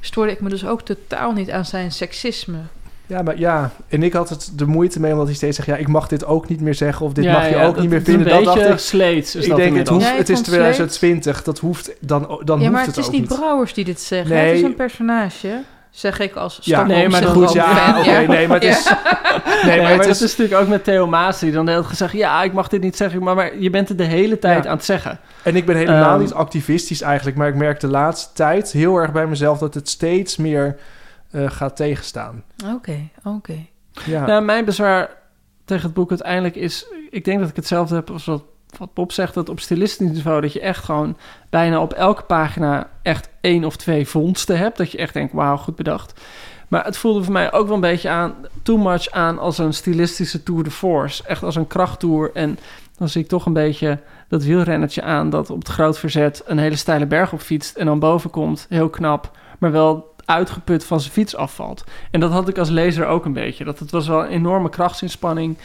[0.00, 2.58] stoorde ik me dus ook totaal niet aan zijn seksisme.
[3.06, 5.68] Ja, maar ja, en ik had het de moeite mee omdat hij steeds zegt...
[5.68, 7.74] ja, ik mag dit ook niet meer zeggen of dit Ja, mag je ja, ook
[7.74, 8.28] dat niet meer vinden.
[8.28, 11.42] Dat dacht ik, sleets is ik dat denk, het, hoeft, Ja, het is vond 2020,
[11.42, 13.38] dat hoeft, dan, dan ja, hoeft maar het, het is ook niet niet.
[13.38, 14.34] Brouwers die dit zeggen.
[14.34, 14.46] Nee.
[14.46, 15.62] Het is een personage.
[15.92, 18.84] Zeg ik als Ja, nee, maar Goed, ja, oké, nee, maar het is...
[19.44, 20.22] Nee, Nee, maar maar het dat is...
[20.22, 22.12] is natuurlijk ook met Theo Maas, die dan tijd gezegd...
[22.12, 24.70] ja, ik mag dit niet zeggen, maar, maar je bent het de hele tijd Ja.
[24.70, 25.18] aan het zeggen.
[25.42, 28.96] En ik ben helemaal Ehm, niet activistisch eigenlijk, maar ik merk de laatste tijd heel
[28.96, 30.76] erg bij mezelf dat het steeds meer
[31.30, 32.42] eh, gaat tegenstaan.
[32.74, 33.66] Oké, oké.
[34.04, 34.26] Ja.
[34.26, 35.08] Nou, mijn bezwaar
[35.64, 36.86] tegen het boek uiteindelijk is...
[37.10, 38.42] ik denk dat ik hetzelfde heb als wat,
[38.78, 39.34] wat Bob zegt...
[39.34, 41.16] dat op stilistisch niveau dat je echt gewoon
[41.50, 42.88] bijna op elke pagina...
[43.02, 44.76] echt één of twee vondsten hebt.
[44.76, 46.20] Dat je echt denkt, wauw, goed bedacht.
[46.68, 48.34] Maar het voelde voor mij ook wel een beetje aan...
[48.62, 51.22] too much aan als een stilistische tour de force.
[51.26, 52.30] Echt als een krachttour.
[52.34, 52.58] En
[52.96, 53.98] dan zie ik toch een beetje
[54.28, 55.30] dat wielrennertje aan...
[55.30, 57.76] dat op het groot verzet een hele steile berg op fietst...
[57.76, 59.30] en dan boven komt, heel knap...
[59.58, 61.84] maar wel uitgeput van zijn fiets afvalt.
[62.10, 63.64] En dat had ik als lezer ook een beetje.
[63.64, 65.58] Dat het was wel een enorme krachtsinspanning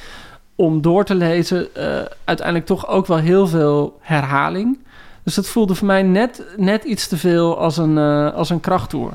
[0.57, 1.75] om door te lezen.
[1.75, 1.85] Eh,
[2.23, 4.79] uiteindelijk toch ook wel heel veel herhaling.
[5.23, 8.59] Dus dat voelde voor mij net, net iets te veel als een, eh, als een
[8.59, 9.11] krachttour.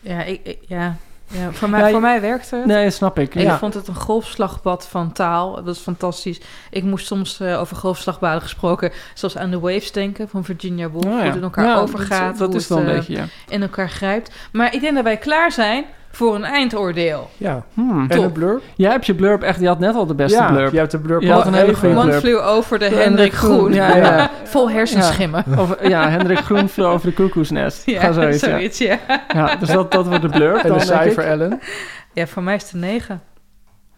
[0.00, 0.96] Ja, ik, ik- ja.
[1.26, 2.66] ja voor, mij, Ja, voor mij werkte het.
[2.66, 3.34] Nee, snap ik.
[3.34, 3.58] Ik Ja.
[3.58, 5.54] vond het een golfslagbad van taal.
[5.54, 6.40] Dat was fantastisch.
[6.70, 8.90] Ik moest soms eh, over golfslagbaden gesproken...
[9.14, 11.04] zoals aan The Waves denken van Virginia Woolf.
[11.04, 11.16] Oh ja.
[11.16, 12.28] Hoe het in elkaar overgaat.
[12.30, 14.32] Dat, dat hoe is wel een beetje, in elkaar grijpt.
[14.52, 17.30] Maar ik denk dat wij klaar zijn voor een eindoordeel.
[17.36, 17.62] ja.
[17.74, 18.04] Hmm.
[18.08, 18.62] En een blurb?
[18.76, 19.60] Jij hebt je blurb echt...
[19.60, 20.72] Je had net al de beste ja, blurb.
[20.72, 22.20] je hebt de blurb Je had al een hele goede blurb.
[22.20, 23.56] flew over de De Hendrik Hendrik Groen.
[23.58, 24.30] Groen, ja, ja.
[24.44, 25.44] Vol hersenschimmen.
[25.58, 27.82] Over, ja, Hendrik Groen vloog over de koekoesnest.
[27.90, 28.98] Ja, Ga zoiets, zoiets, ja.
[29.08, 29.22] ja.
[29.34, 29.56] ja.
[29.56, 31.60] Dus dat, dat wordt de blurb En dan, de cijfer, Ellen?
[32.12, 33.20] Ja, voor mij is het een 9.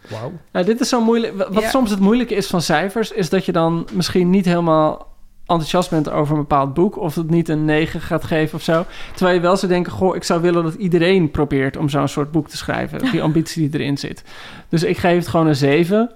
[0.09, 0.33] Wauw.
[0.53, 1.37] Nou, dit is zo moeilijk.
[1.37, 1.69] Wat wat Ja.
[1.69, 5.12] soms het moeilijke is van cijfers, is dat je dan misschien niet helemaal
[5.53, 6.99] enthousiast bent over een bepaald boek.
[6.99, 8.85] Of het niet een 9 gaat geven of zo.
[9.15, 12.31] Terwijl je wel zou denken: Goh, ik zou willen dat iedereen probeert om zo'n soort
[12.31, 13.11] boek te schrijven.
[13.11, 14.25] Die ambitie die erin zit.
[14.69, 16.11] Dus ik geef het gewoon een 7.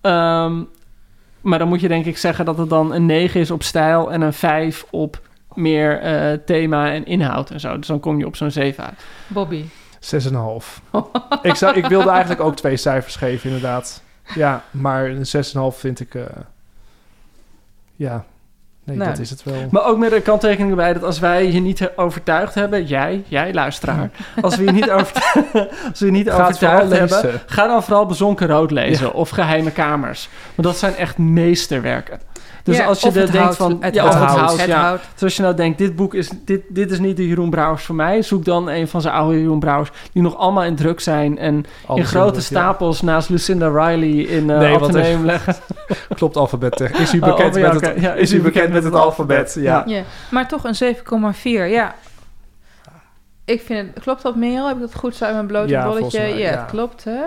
[0.00, 0.62] Ehm,
[1.40, 4.12] maar dan moet je denk ik zeggen dat het dan een 9 is op stijl
[4.12, 5.20] en een 5 op
[5.54, 7.76] meer eh, thema en inhoud en zo.
[7.76, 9.04] Dus dan kom je op zo'n 7 uit.
[9.26, 9.64] Bobby.
[10.00, 10.00] 6,5.
[11.42, 14.02] ik, zou, ik wilde eigenlijk ook twee cijfers geven, inderdaad.
[14.34, 15.26] Ja, maar een
[15.72, 16.14] 6,5 vind ik...
[16.14, 16.22] eh,
[17.96, 18.24] ja,
[18.84, 19.10] nee, Nou.
[19.10, 19.54] dat is het wel.
[19.70, 23.52] Maar ook met een kanttekening erbij dat als wij je niet overtuigd hebben, jij, jij
[23.54, 24.10] luisteraar,
[24.42, 25.48] als we je niet, overtu-
[25.90, 27.40] als we je niet overtuigd hebben, lezen.
[27.46, 29.12] ga dan vooral Bezonken Rood lezen Ja.
[29.12, 30.28] of Geheime Kamers.
[30.54, 32.20] Want dat zijn echt meesterwerken.
[32.64, 33.76] Dus Ja, als je denkt hout, van...
[33.80, 34.14] het ja, hout.
[34.14, 34.80] het hout, Het ja.
[34.80, 35.00] hout.
[35.12, 37.84] Dus als je nou denkt, dit boek is, dit, dit is niet de Jeroen Brouwers
[37.84, 38.22] voor mij.
[38.22, 41.38] Zoek dan een van zijn oude Jeroen Brouwers die nog allemaal in druk zijn.
[41.38, 42.40] En in grote ja.
[42.40, 45.54] stapels naast Lucinda Riley in eh Nee, want er- leggen.
[46.16, 46.80] Klopt alfabet.
[46.80, 48.00] Is u Oh, bekend, oh, ja, met, het.
[48.00, 49.56] Ja, is u bekend met het alfabet?
[49.58, 49.82] Ja.
[49.86, 50.94] Ja, maar toch een
[51.34, 51.42] 7,4.
[51.42, 51.94] Ja.
[53.44, 54.02] Ik vind het...
[54.02, 54.66] Klopt dat, Merel?
[54.66, 56.18] Heb ik dat goed zo uit mijn blote Ja, bolletje?
[56.18, 56.60] mij, ja, ja.
[56.60, 57.20] het klopt, hè?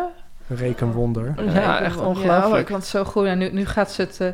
[0.48, 1.34] Een rekenwonder.
[1.54, 2.62] Ja, ik- echt Ja, ongelooflijk.
[2.62, 3.26] ik vond het zo goed.
[3.26, 4.18] Ja, nu, nu gaat ze het...
[4.22, 4.28] eh,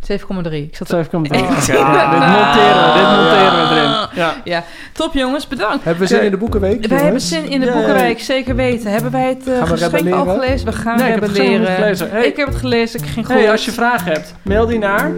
[0.00, 0.52] 7,3.
[0.52, 1.10] Ik zat 7,3.
[1.10, 1.20] Oh.
[1.20, 4.08] Oké, ja, dit monteren we, dit monteren we erin.
[4.14, 4.34] Ja.
[4.44, 5.84] Ja, top jongens, bedankt.
[5.84, 6.86] Hebben we zin in de boekenweek?
[6.86, 8.90] Wij hebben zin in de boekenweek, zeker weten.
[8.90, 10.66] Hebben wij het eh we geschenk al gelezen?
[10.66, 11.32] We gaan Nee, ik heb het
[11.74, 12.10] gelezen.
[12.10, 12.26] Hey.
[12.26, 13.34] Ik heb het gelezen, ik ging goed.
[13.34, 15.12] Hey, als je vragen hebt, mail die naar.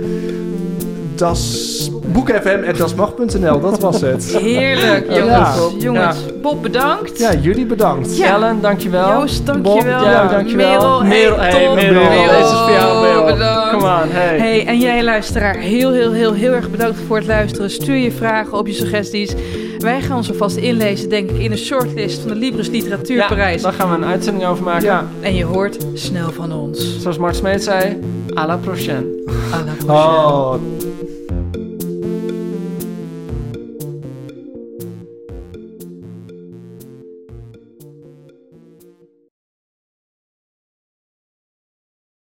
[1.18, 4.36] Das boekfm.dasmag.nl, dat was het.
[4.36, 5.16] Heerlijk, Ja.
[5.18, 5.56] jongens.
[5.56, 5.78] Ja.
[5.78, 7.18] Jongens, Bob bedankt.
[7.18, 8.16] Ja, jullie bedankt.
[8.16, 8.26] Ja.
[8.34, 9.08] Ellen, dankjewel.
[9.08, 10.04] Joost, Bob, dankjewel.
[10.04, 10.66] ja, dankjewel.
[10.68, 11.74] Merel, hey, Merel, hey, top.
[11.74, 12.02] Merel.
[12.02, 12.24] Merel.
[12.26, 13.24] Deze is voor jou, Merel.
[13.24, 13.70] bedankt.
[13.70, 14.38] Come on, hey.
[14.38, 17.70] Hey, en jij luisteraar, heel, heel, heel, heel erg bedankt voor het luisteren.
[17.70, 19.34] Stuur je vragen op je suggesties.
[19.78, 23.56] Wij gaan ons alvast inlezen, denk ik, in de shortlist van de Libris Literatuurprijs.
[23.62, 24.84] Ja, daar gaan we een uitzending over maken.
[24.84, 25.04] Ja.
[25.20, 26.98] En je hoort snel van ons.
[27.00, 27.98] Zoals Mart Smeet zei,
[28.38, 29.04] à la prochaine.
[29.50, 30.16] À la prochaine.
[30.16, 30.54] Oh,